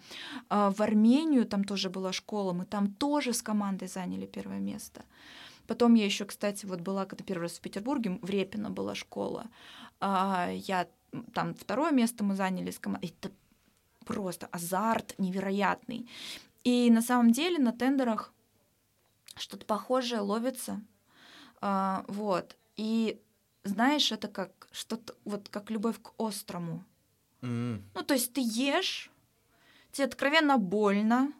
[0.50, 5.04] э, в Армению, там тоже была школа, мы там тоже с командой заняли первое место.
[5.66, 9.46] Потом я еще, кстати, вот была, когда первый раз в Петербурге, в Репино была школа.
[10.00, 10.86] Э, я
[11.32, 13.14] там второе место мы заняли с командой.
[13.22, 13.32] Это
[14.09, 16.09] просто азарт невероятный.
[16.64, 18.32] И на самом деле на тендерах
[19.36, 20.80] что-то похожее ловится.
[21.61, 22.56] Э, вот.
[22.76, 23.20] И
[23.64, 26.84] знаешь, это как что-то, вот как любовь к острому.
[27.42, 27.82] Mm.
[27.94, 29.11] Ну, то есть ты ешь,
[29.92, 31.32] тебе откровенно больно.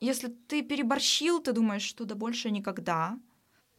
[0.00, 3.18] Если ты переборщил, ты думаешь, что да больше никогда.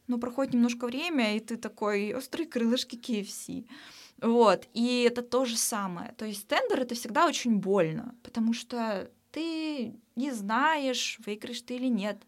[0.06, 3.66] Но проходит немножко время, и ты такой острые крылышки KFC.
[4.22, 6.12] Вот, и это то же самое.
[6.12, 11.88] То есть тендер это всегда очень больно, потому что ты не знаешь, выиграешь ты или
[11.88, 12.22] нет.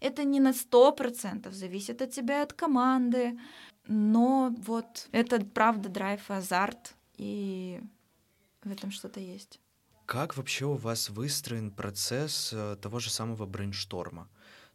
[0.00, 3.38] Это не на сто процентов зависит от тебя, от команды.
[3.86, 6.94] Но вот это правда драйв и азарт.
[7.18, 7.82] И
[8.62, 9.60] в этом что-то есть.
[10.06, 14.28] Как вообще у вас выстроен процесс э, того же самого брейншторма?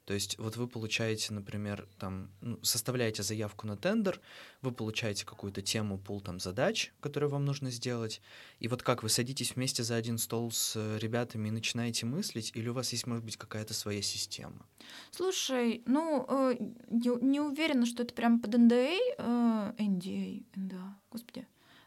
[0.09, 4.19] То есть вот вы получаете, например, там, ну, составляете заявку на тендер,
[4.63, 8.19] вы получаете какую-то тему, пул там задач, которые вам нужно сделать,
[8.59, 12.51] и вот как вы садитесь вместе за один стол с э, ребятами и начинаете мыслить,
[12.55, 14.65] или у вас есть, может быть, какая-то своя система?
[15.11, 16.55] Слушай, ну, э,
[16.89, 21.45] не, не уверена, что это прям под NDA, э, NDA, NDA, господи,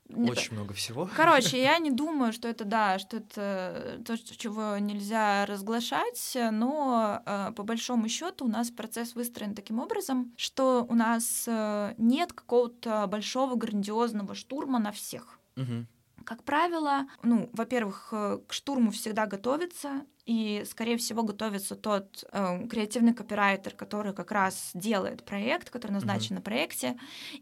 [0.08, 1.08] очень много всего.
[1.16, 7.52] Короче, я не думаю, что это да, что это то, чего нельзя разглашать, но э,
[7.56, 13.06] по большому счету у нас процесс выстроен таким образом, что у нас э, нет какого-то
[13.06, 15.38] большого грандиозного штурма на всех.
[15.56, 15.86] Угу.
[16.24, 22.66] Как правило, ну, во-первых, э, к штурму всегда готовится, и, скорее всего, готовится тот э,
[22.68, 26.38] креативный копирайтер, который как раз делает проект, который назначен mm-hmm.
[26.38, 26.96] на проекте.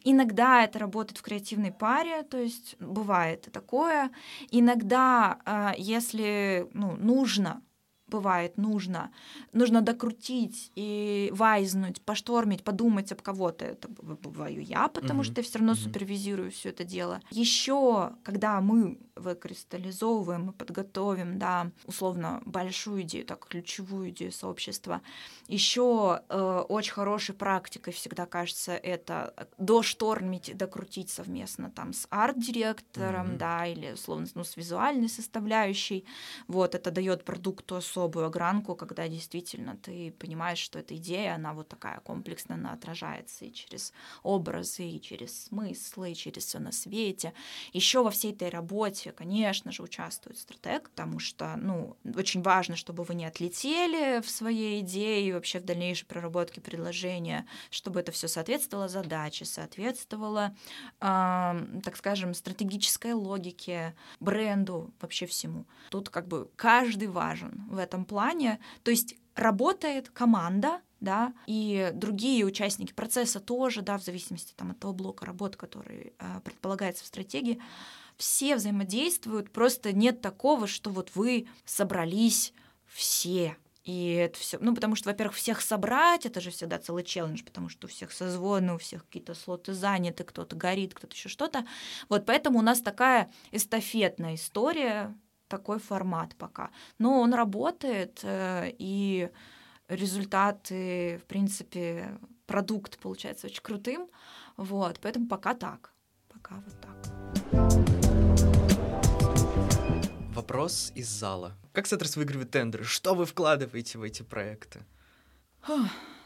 [0.04, 4.10] Иногда это работает в креативной паре, то есть бывает и такое.
[4.50, 7.62] Иногда, э, если ну, нужно
[8.10, 9.10] бывает нужно.
[9.52, 13.64] Нужно докрутить и вайзнуть, поштормить, подумать об кого-то.
[13.64, 15.24] Это бываю я, потому mm-hmm.
[15.24, 15.84] что я все равно mm-hmm.
[15.84, 17.20] супервизирую все это дело.
[17.30, 25.02] Еще, когда мы выкристаллизовываем и подготовим, да, условно, большую идею, так, ключевую идею сообщества,
[25.46, 33.36] еще э, очень хорошей практикой всегда кажется это доштормить, докрутить совместно там с арт-директором, mm-hmm.
[33.36, 36.04] да, или, условно, ну, с визуальной составляющей.
[36.48, 41.52] Вот, это дает продукту особо особую огранку, когда действительно ты понимаешь, что эта идея, она
[41.52, 43.92] вот такая комплексная, она отражается и через
[44.22, 47.32] образы, и через смыслы, и через все на свете.
[47.72, 53.04] Еще во всей этой работе, конечно же, участвует стратег, потому что, ну, очень важно, чтобы
[53.04, 58.28] вы не отлетели в своей идее и вообще в дальнейшей проработке предложения, чтобы это все
[58.28, 60.54] соответствовало задаче, соответствовало,
[61.00, 65.66] э, так скажем, стратегической логике, бренду, вообще всему.
[65.90, 68.60] Тут как бы каждый важен в этом этом плане.
[68.84, 74.78] То есть работает команда, да, и другие участники процесса тоже, да, в зависимости там, от
[74.78, 77.60] того блока работы, который э, предполагается в стратегии,
[78.16, 82.52] все взаимодействуют, просто нет такого, что вот вы собрались
[82.86, 87.42] все, И это все, ну, потому что, во-первых, всех собрать, это же всегда целый челлендж,
[87.42, 91.66] потому что у всех созвоны, у всех какие-то слоты заняты, кто-то горит, кто-то еще что-то.
[92.10, 95.16] Вот поэтому у нас такая эстафетная история,
[95.50, 96.70] такой формат пока.
[96.98, 99.28] Но он работает, э, и
[99.88, 104.08] результаты, в принципе, продукт получается очень крутым.
[104.56, 105.92] Вот, поэтому пока так.
[106.28, 106.96] Пока вот так.
[110.34, 111.52] Вопрос из зала.
[111.72, 112.84] Как Сеттерс выигрывает тендеры?
[112.84, 114.80] Что вы вкладываете в эти проекты?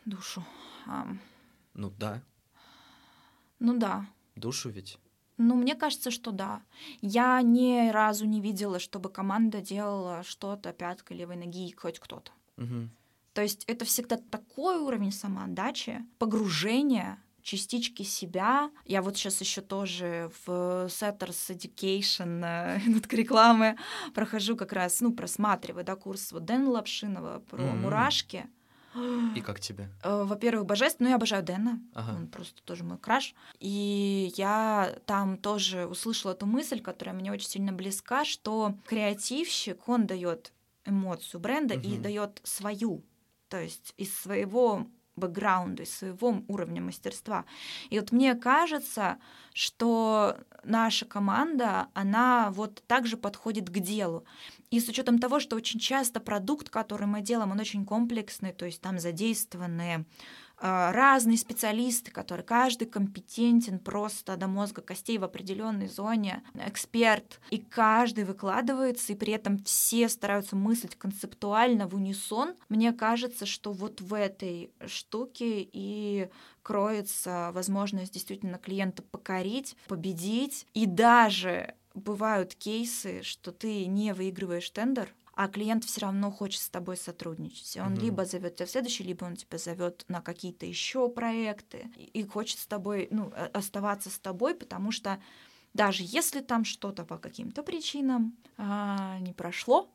[0.05, 0.45] душу.
[1.75, 2.23] Ну да.
[3.59, 4.07] Ну да.
[4.37, 4.99] Душу ведь?
[5.37, 6.63] Ну, мне кажется, что да.
[7.01, 12.31] Я ни разу не видела, чтобы команда делала что-то пяткой левой ноги и хоть кто-то.
[12.57, 12.89] Угу.
[13.33, 18.71] То есть это всегда такой уровень самоотдачи, погружения частички себя.
[18.87, 23.77] Я вот сейчас еще тоже в Setters Education, минутка рекламы,
[24.15, 27.77] прохожу как раз, ну, просматриваю, да, курс вот Дэна Лапшинова про mm-hmm.
[27.77, 28.47] мурашки.
[29.35, 29.89] И как тебе?
[30.03, 32.17] Э, во-первых, божественно, ну, я обожаю Дэна, ага.
[32.17, 33.35] он просто тоже мой краш.
[33.59, 40.07] И я там тоже услышала эту мысль, которая мне очень сильно близка, что креативщик, он
[40.07, 40.53] дает
[40.85, 41.89] эмоцию бренда угу.
[41.89, 43.03] и дает свою,
[43.49, 44.87] то есть из своего
[45.17, 47.45] бэкграунда, из своего уровня мастерства.
[47.91, 49.19] И вот мне кажется,
[49.53, 54.25] что наша команда, она вот также подходит к делу.
[54.71, 58.67] И с учетом того, что очень часто продукт, который мы делаем, он очень комплексный, то
[58.67, 60.07] есть там задействованы
[60.59, 68.25] разные специалисты, которые каждый компетентен просто до мозга костей в определенной зоне, эксперт, и каждый
[68.25, 72.55] выкладывается, и при этом все стараются мыслить концептуально в унисон.
[72.69, 76.29] Мне кажется, что вот в этой штуке и
[76.63, 85.15] кроется возможность действительно клиента покорить, победить, и даже бывают кейсы, что ты не выигрываешь тендер,
[85.37, 87.77] а клиент все равно хочет с тобой сотрудничать.
[87.77, 88.01] Он mm-hmm.
[88.01, 92.59] либо зовет тебя в следующий, либо он тебя зовет на какие-то еще проекты и хочет
[92.59, 95.21] с тобой, ну, оставаться с тобой, потому что
[95.73, 99.91] даже если там что-то по каким-то причинам а, не прошло,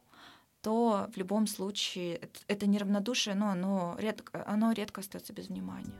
[0.61, 5.93] то в любом случае это, это неравнодушие, но оно редко, оно редко остается без внимания.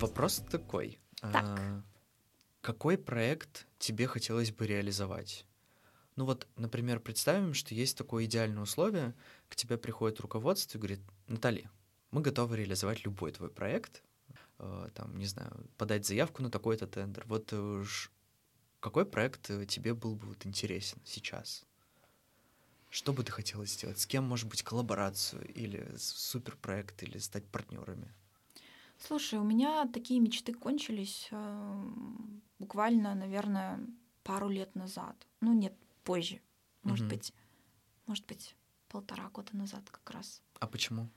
[0.00, 0.98] Вопрос такой.
[1.20, 1.44] Так.
[1.44, 1.82] А,
[2.62, 5.46] какой проект тебе хотелось бы реализовать?
[6.22, 9.12] Ну вот, например, представим, что есть такое идеальное условие,
[9.48, 11.68] к тебе приходит руководство и говорит, Натали,
[12.12, 14.04] мы готовы реализовать любой твой проект,
[14.60, 17.24] э, там, не знаю, подать заявку на такой-то тендер.
[17.26, 17.84] Вот э,
[18.78, 21.66] какой проект э, тебе был бы вот интересен сейчас?
[22.88, 23.98] Что бы ты хотела сделать?
[23.98, 28.14] С кем, может быть, коллаборацию или суперпроект, или стать партнерами?
[28.96, 31.30] Слушай, у меня такие мечты кончились
[32.60, 33.80] буквально, наверное,
[34.22, 35.16] пару лет назад.
[35.40, 35.74] Ну нет,
[36.04, 36.40] позже.
[36.82, 37.14] Может угу.
[37.14, 37.32] быть,
[38.06, 38.56] может быть,
[38.88, 40.42] полтора года назад как раз.
[40.60, 41.08] А почему?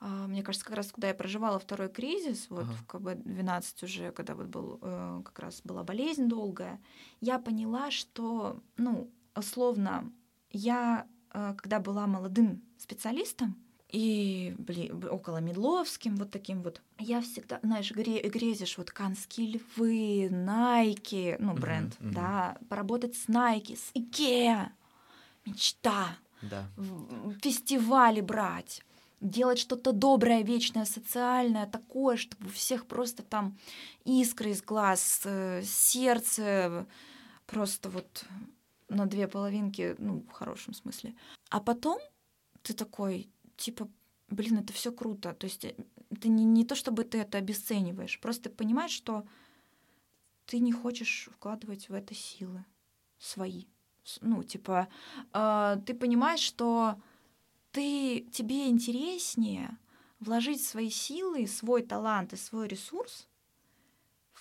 [0.00, 2.72] А, мне кажется, как раз когда я проживала второй кризис, вот ага.
[2.72, 6.80] в КБ-12 уже, когда вот был, э, как раз была болезнь долгая,
[7.20, 10.12] я поняла, что, ну, условно,
[10.50, 13.56] я, э, когда была молодым специалистом,
[13.88, 16.82] и блин, около Медловским, вот таким вот.
[16.98, 22.14] Я всегда, знаешь, гре, грезишь вот канские львы, Nike, ну, бренд, uh-huh, uh-huh.
[22.14, 24.68] да, поработать с Nike, с Ikea,
[25.46, 26.68] мечта, да.
[27.40, 28.84] фестивали брать,
[29.22, 33.56] делать что-то доброе, вечное, социальное, такое, чтобы у всех просто там
[34.04, 36.86] искры из глаз, э, сердце
[37.46, 38.24] просто вот
[38.90, 41.14] на две половинки, ну, в хорошем смысле.
[41.48, 41.98] А потом
[42.62, 43.28] ты такой,
[43.58, 43.90] типа,
[44.30, 45.34] блин, это все круто.
[45.34, 49.26] То есть это не, не то, чтобы ты это обесцениваешь, просто понимаешь, что
[50.46, 52.64] ты не хочешь вкладывать в это силы
[53.18, 53.66] свои.
[54.22, 54.88] Ну, типа,
[55.34, 56.98] э, ты понимаешь, что
[57.72, 59.76] ты, тебе интереснее
[60.20, 63.28] вложить свои силы, свой талант и свой ресурс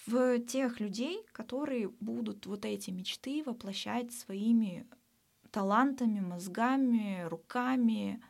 [0.05, 4.87] в тех людей, которые будут вот эти мечты воплощать своими
[5.51, 8.21] талантами, мозгами, руками,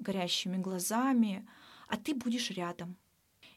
[0.00, 1.46] горящими глазами,
[1.88, 2.96] а ты будешь рядом.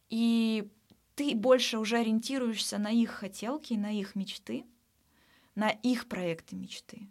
[0.10, 0.70] И
[1.16, 4.66] ты больше уже ориентируешься на их хотелки, на их мечты,
[5.56, 7.10] на их проекты мечты,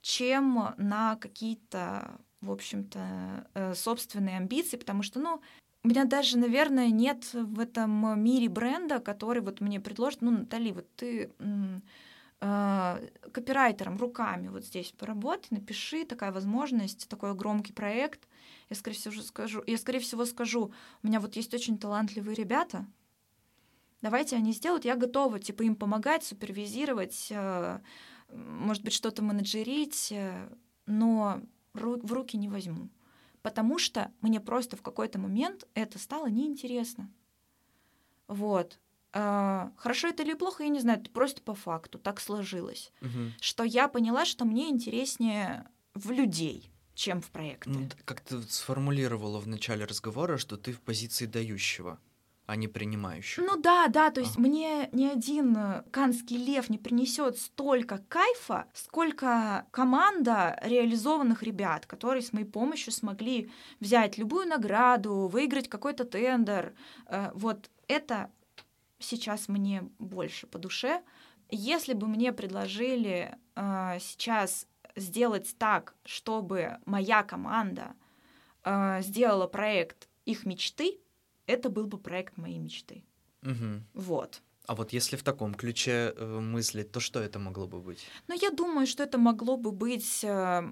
[0.00, 5.40] чем на какие-то, в общем-то, э, собственные амбиции, потому что, ну,
[5.84, 10.70] у меня даже, наверное, нет в этом мире бренда, который вот мне предложит, ну, Натали,
[10.70, 11.32] вот ты
[12.40, 18.28] э, копирайтером руками вот здесь поработай, напиши, такая возможность, такой громкий проект,
[18.72, 22.86] я, скорее всего, скажу, я, скорее всего, скажу, у меня вот есть очень талантливые ребята,
[24.00, 27.80] давайте они сделают, я готова, типа, им помогать, супервизировать, э,
[28.30, 30.48] может быть, что-то менеджерить, э,
[30.86, 31.42] но
[31.74, 32.88] в руки не возьму.
[33.42, 37.10] Потому что мне просто в какой-то момент это стало неинтересно.
[38.28, 38.78] Вот.
[39.14, 43.32] А, хорошо это или плохо, я не знаю, это просто по факту так сложилось, Мгм.
[43.40, 47.70] что я поняла, что мне интереснее в людей, чем в проекты.
[47.70, 51.98] Ну, как ты сформулировала в начале разговора, что ты в позиции дающего,
[52.46, 53.44] а не принимающего.
[53.46, 54.42] Ну да, да, то есть Ага.
[54.42, 62.22] мне ни один э, канский лев не принесет столько кайфа, сколько команда реализованных ребят, которые
[62.22, 66.74] с моей помощью смогли взять любую награду, выиграть какой-то тендер.
[67.06, 68.30] Э, Вот это
[68.98, 71.02] сейчас мне больше по душе.
[71.48, 74.66] Если бы мне предложили э, сейчас
[74.96, 77.94] сделать так, чтобы моя команда
[78.64, 81.00] э, сделала проект их мечты,
[81.46, 83.04] это был бы проект моей мечты.
[83.42, 83.84] Мгм.
[83.94, 84.42] Вот.
[84.66, 88.06] А вот если в таком ключе э, мыслить, то что это могло бы быть?
[88.28, 90.62] Но я думаю, что это могло бы быть э,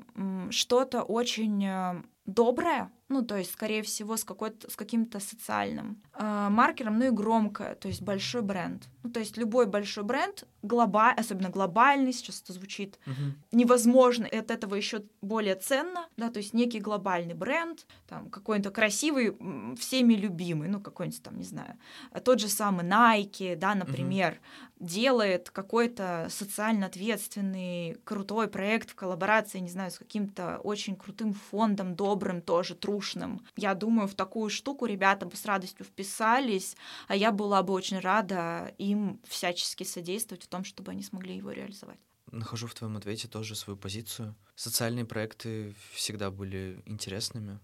[0.51, 6.49] что-то очень э, доброе, ну, то есть, скорее всего, с, какой-то, с каким-то социальным э,
[6.49, 8.89] маркером, ну и громкое, то есть большой бренд.
[9.03, 11.11] Ну, то есть любой большой бренд, глоба...
[11.13, 13.35] особенно глобальный, сейчас это звучит Мгм.
[13.51, 18.71] невозможно, и от этого еще более ценно, да, то есть некий глобальный бренд, там какой-то
[18.71, 19.37] красивый,
[19.77, 21.79] всеми любимый, ну какой-нибудь там, не знаю,
[22.25, 24.39] тот же самый Nike, да, например,
[24.79, 31.95] делает какой-то социально ответственный крутой проект в коллаборации, не знаю, с каким-то очень крутым фондом,
[31.95, 33.41] добрым тоже, трушным.
[33.57, 36.77] Я думаю, в такую штуку ребята бы с радостью вписались,
[37.09, 41.51] а я была бы очень рада им всячески содействовать в том, чтобы они смогли его
[41.51, 41.99] реализовать.
[42.31, 44.35] Нахожу в твоем ответе тоже свою позицию.
[44.55, 47.59] Социальные проекты всегда были интересными.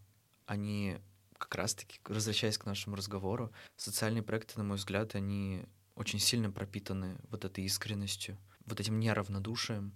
[0.46, 0.96] Они
[1.38, 5.62] как раз-таки, возвращаясь к нашему разговору, социальные проекты, на мой взгляд, они
[5.94, 9.92] очень сильно пропитаны вот этой искренностью, вот этим неравнодушием,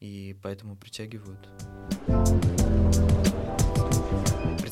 [0.00, 1.48] и поэтому притягивают.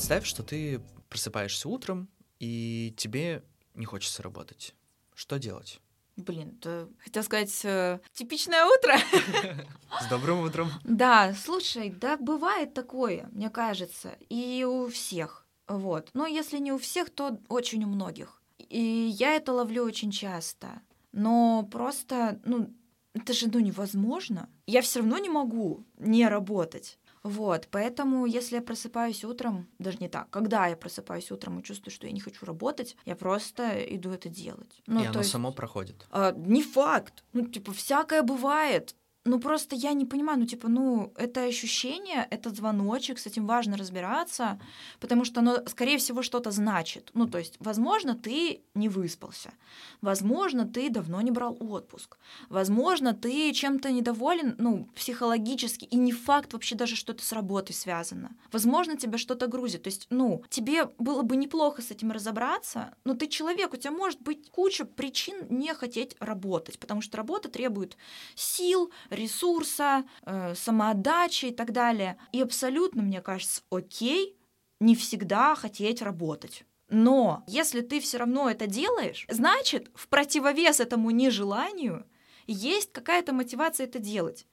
[0.05, 3.43] Представь, что ты просыпаешься утром, и тебе
[3.75, 4.75] не хочется работать.
[5.15, 5.81] Что делать?
[6.17, 8.99] Блин, это, хотел сказать, э, типичное утро.
[10.03, 10.69] С добрым утром!
[10.85, 15.47] Да, слушай, да бывает такое, мне кажется, и у всех.
[15.69, 16.11] Вот.
[16.13, 18.43] Но если не у всех, то очень у многих.
[18.59, 18.83] И
[19.19, 20.83] я это ловлю очень часто.
[21.13, 22.71] Но просто, ну,
[23.15, 24.51] это же, ну, невозможно.
[24.67, 26.99] Я все равно не могу не работать.
[27.25, 31.91] Вот, поэтому, если я просыпаюсь утром, даже не так, когда я просыпаюсь утром и чувствую,
[31.91, 34.83] что я не хочу работать, я просто иду это делать.
[34.87, 36.07] Ну, и то оно есть- само проходит.
[36.11, 37.25] а, не факт.
[37.33, 38.95] Ну, типа, всякое бывает.
[39.27, 43.79] Ну, просто я не понимаю, ну, типа, ну, это ощущение, это звоночек, с этим важно
[43.79, 44.61] разбираться,
[45.01, 47.11] потому что оно, скорее всего, что-то значит.
[47.15, 49.55] Ну, то есть, возможно, ты не выспался,
[50.03, 52.19] возможно, ты давно не брал отпуск,
[52.51, 57.73] возможно, ты чем-то недоволен, ну, психологически, и не факт вообще даже, что это с работой
[57.73, 58.37] связано.
[58.53, 59.85] Возможно, тебя что-то грузит.
[59.85, 63.91] То есть, ну, тебе было бы неплохо с этим разобраться, но ты человек, у тебя
[63.91, 67.97] может быть куча причин не хотеть работать, потому что работа требует
[68.35, 72.17] сил, ресурса, э, самоотдачи и так далее.
[72.33, 74.37] И абсолютно, мне кажется, окей
[74.81, 76.65] не всегда хотеть работать.
[76.89, 82.07] Но если ты все равно это делаешь, значит, в противовес этому нежеланию
[82.47, 84.47] есть какая-то мотивация это делать.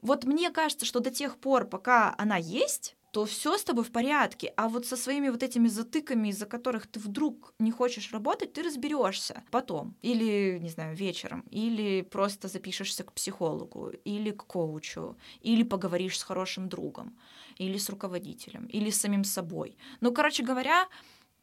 [0.00, 3.92] Вот мне кажется, что до тех пор, пока она есть, то все с тобой в
[3.92, 4.52] порядке.
[4.56, 8.64] А вот со своими вот этими затыками, из-за которых ты вдруг не хочешь работать, ты
[8.64, 9.96] разберешься потом.
[10.02, 11.44] Или, не знаю, вечером.
[11.52, 17.16] Или просто запишешься к психологу, или к коучу, или поговоришь с хорошим другом,
[17.56, 19.76] или с руководителем, или с самим собой.
[20.00, 20.88] Ну, короче говоря,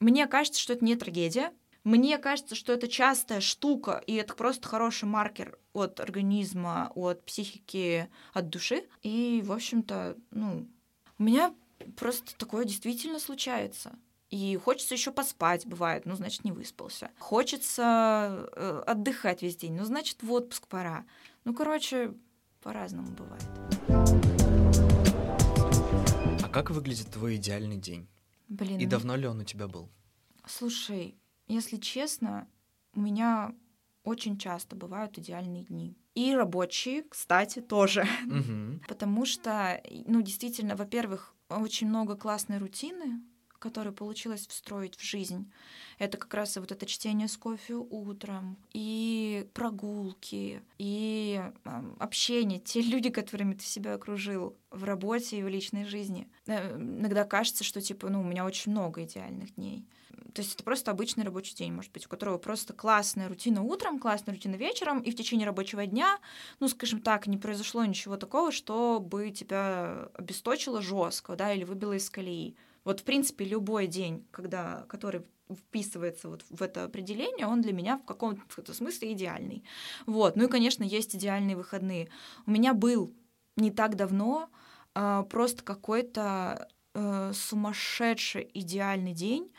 [0.02, 1.54] мне кажется, что это не трагедия.
[1.86, 8.10] Мне кажется, что это частая штука, и это просто хороший маркер от организма, от психики,
[8.34, 8.84] от души.
[9.04, 10.68] И, в общем-то, ну,
[11.22, 11.54] у меня
[11.98, 13.94] просто такое действительно случается.
[14.32, 17.12] И хочется еще поспать, бывает, ну, значит, не выспался.
[17.20, 21.06] Хочется э, отдыхать весь день, ну, значит, в отпуск пора.
[21.44, 22.16] Ну, короче,
[22.62, 23.44] по-разному бывает.
[26.44, 28.08] А как выглядит твой идеальный день?
[28.48, 29.92] Блин, И ну, давно ли он у тебя был?
[30.48, 32.48] Слушай, если честно,
[32.96, 33.54] у меня
[34.04, 35.96] очень часто бывают идеальные дни.
[36.16, 38.06] И рабочие, кстати, тоже.
[38.26, 38.82] Мгм.
[38.88, 43.22] Потому что, ну, действительно, во-первых, очень много классной рутины,
[43.62, 45.52] который получилось встроить в жизнь.
[46.00, 52.60] Это как раз и вот это чтение с кофе утром, и прогулки, и э, общение,
[52.66, 56.28] те люди, которыми ты себя окружил в работе и в личной жизни.
[56.48, 59.88] Э, иногда кажется, что типа, ну, у меня очень много идеальных дней.
[60.34, 64.00] То есть это просто обычный рабочий день, может быть, у которого просто классная рутина утром,
[64.00, 66.20] классная рутина вечером, и в течение рабочего дня,
[66.60, 71.94] ну, скажем так, не произошло ничего такого, что бы тебя обесточило жестко, да, или выбило
[71.94, 72.56] из колеи.
[72.84, 77.98] Вот, в принципе, любой день, когда, который вписывается вот в это определение, он для меня
[77.98, 79.64] в каком-то смысле идеальный.
[80.06, 80.38] Вот.
[80.38, 82.10] Ну и, конечно, есть идеальные выходные.
[82.46, 83.14] У меня был
[83.58, 84.50] не так давно
[84.96, 89.58] э, просто какой-то э, сумасшедший идеальный день, а,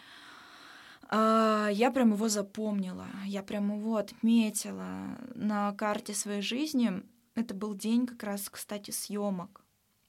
[1.13, 7.03] я прям его запомнила, я прям его отметила на карте своей жизни.
[7.35, 9.63] Это был день как раз, кстати, съемок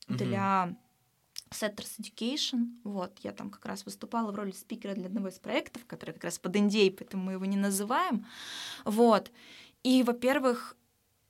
[0.08, 0.18] mm-hmm.
[0.18, 0.76] для
[1.54, 2.80] Setters Education.
[2.84, 6.26] Вот, я там как раз выступала в роли спикера для одного из проектов, который как
[6.26, 8.26] раз под NDA, поэтому мы его не называем.
[8.86, 9.32] Вот.
[9.84, 10.76] И, во-первых,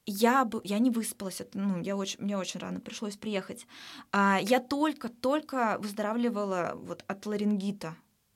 [0.06, 3.68] я, я не выспалась, это, ну, я очень, мне очень рано пришлось приехать.
[4.12, 7.96] А, я только-только выздоравливала вот от ларингита.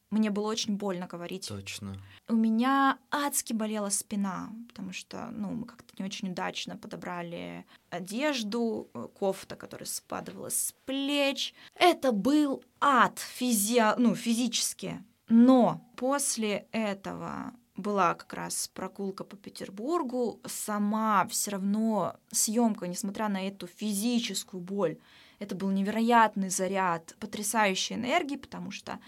[0.09, 1.49] Мне было очень больно говорить.
[1.49, 1.97] Точно.
[2.29, 8.89] У меня адски болела спина, потому что, ну, мы как-то не очень удачно подобрали одежду,
[8.93, 11.53] э, кофта, которая спадала с плеч.
[11.75, 13.81] Это был ад физи...
[13.97, 15.03] ну, физически.
[15.27, 23.47] Но после этого была как раз прогулка по Петербургу, сама все равно съемка, несмотря на
[23.47, 24.97] эту физическую боль,
[25.39, 28.99] это был невероятный заряд потрясающей энергии, потому что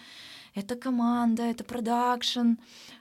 [0.56, 2.54] это команда, это продакшн,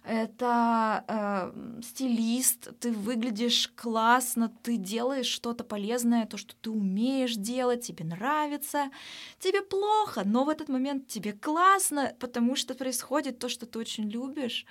[0.04, 7.86] это э, стилист, ты выглядишь классно, ты делаешь что-то полезное, то, что ты умеешь делать,
[7.86, 8.90] тебе нравится,
[9.38, 14.08] тебе плохо, но в этот момент тебе классно, потому что происходит то, что ты очень
[14.08, 14.66] любишь.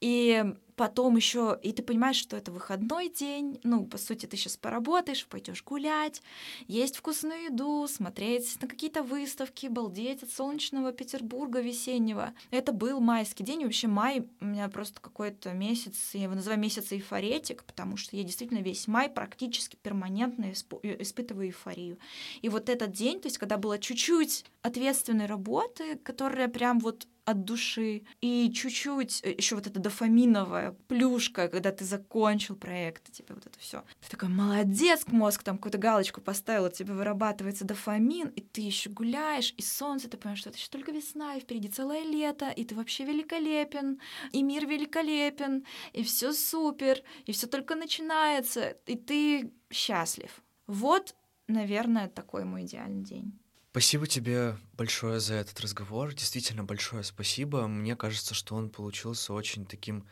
[0.00, 0.44] И
[0.76, 5.26] потом еще, и ты понимаешь, что это выходной день, ну, по сути, ты сейчас поработаешь,
[5.26, 6.22] пойдешь гулять,
[6.68, 12.32] есть вкусную еду, смотреть на какие-то выставки, балдеть от солнечного Петербурга весеннего.
[12.50, 16.58] Это был майский день, и вообще май у меня просто какой-то месяц, я его называю
[16.58, 21.98] месяц эйфоретик, потому что я действительно весь май практически перманентно испытываю эйфорию.
[22.40, 27.44] И вот этот день, то есть когда было чуть-чуть ответственной работы, которая прям вот от
[27.44, 28.02] души.
[28.20, 33.58] И чуть-чуть э, еще вот эта дофаминовая плюшка, когда ты закончил проект, тебе вот это
[33.58, 33.84] все.
[34.00, 38.90] Ты такой молодец, мозг там какую-то галочку поставил, у тебя вырабатывается дофамин, и ты еще
[38.90, 42.64] гуляешь, и солнце, ты понимаешь, что это еще только весна, и впереди целое лето, и
[42.64, 44.00] ты вообще великолепен,
[44.32, 50.42] и мир великолепен, и все супер, и все только начинается, и ты счастлив.
[50.66, 51.14] Вот,
[51.48, 53.39] наверное, такой мой идеальный день.
[53.70, 56.12] Спасибо тебе большое за этот разговор.
[56.12, 57.68] Действительно большое спасибо.
[57.68, 60.04] Мне кажется, что он получился очень таким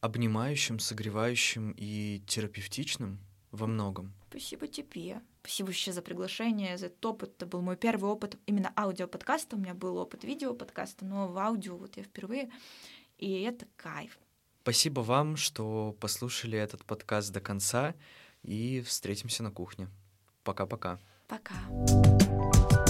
[0.00, 3.18] обнимающим, согревающим и терапевтичным
[3.50, 4.14] во многом.
[4.30, 5.20] Спасибо тебе.
[5.42, 7.34] Спасибо еще за приглашение, за этот опыт.
[7.36, 9.56] Это был мой первый опыт именно аудиоподкаста.
[9.56, 12.50] У меня был опыт видеоподкаста, но в аудио вот я впервые.
[13.18, 14.18] И это кайф.
[14.62, 17.94] Спасибо вам, что послушали этот подкаст до конца.
[18.42, 19.88] И встретимся на кухне.
[20.44, 20.98] Пока-пока.
[21.28, 21.54] Пока.
[21.68, 22.52] -пока.
[22.52, 22.81] Пока.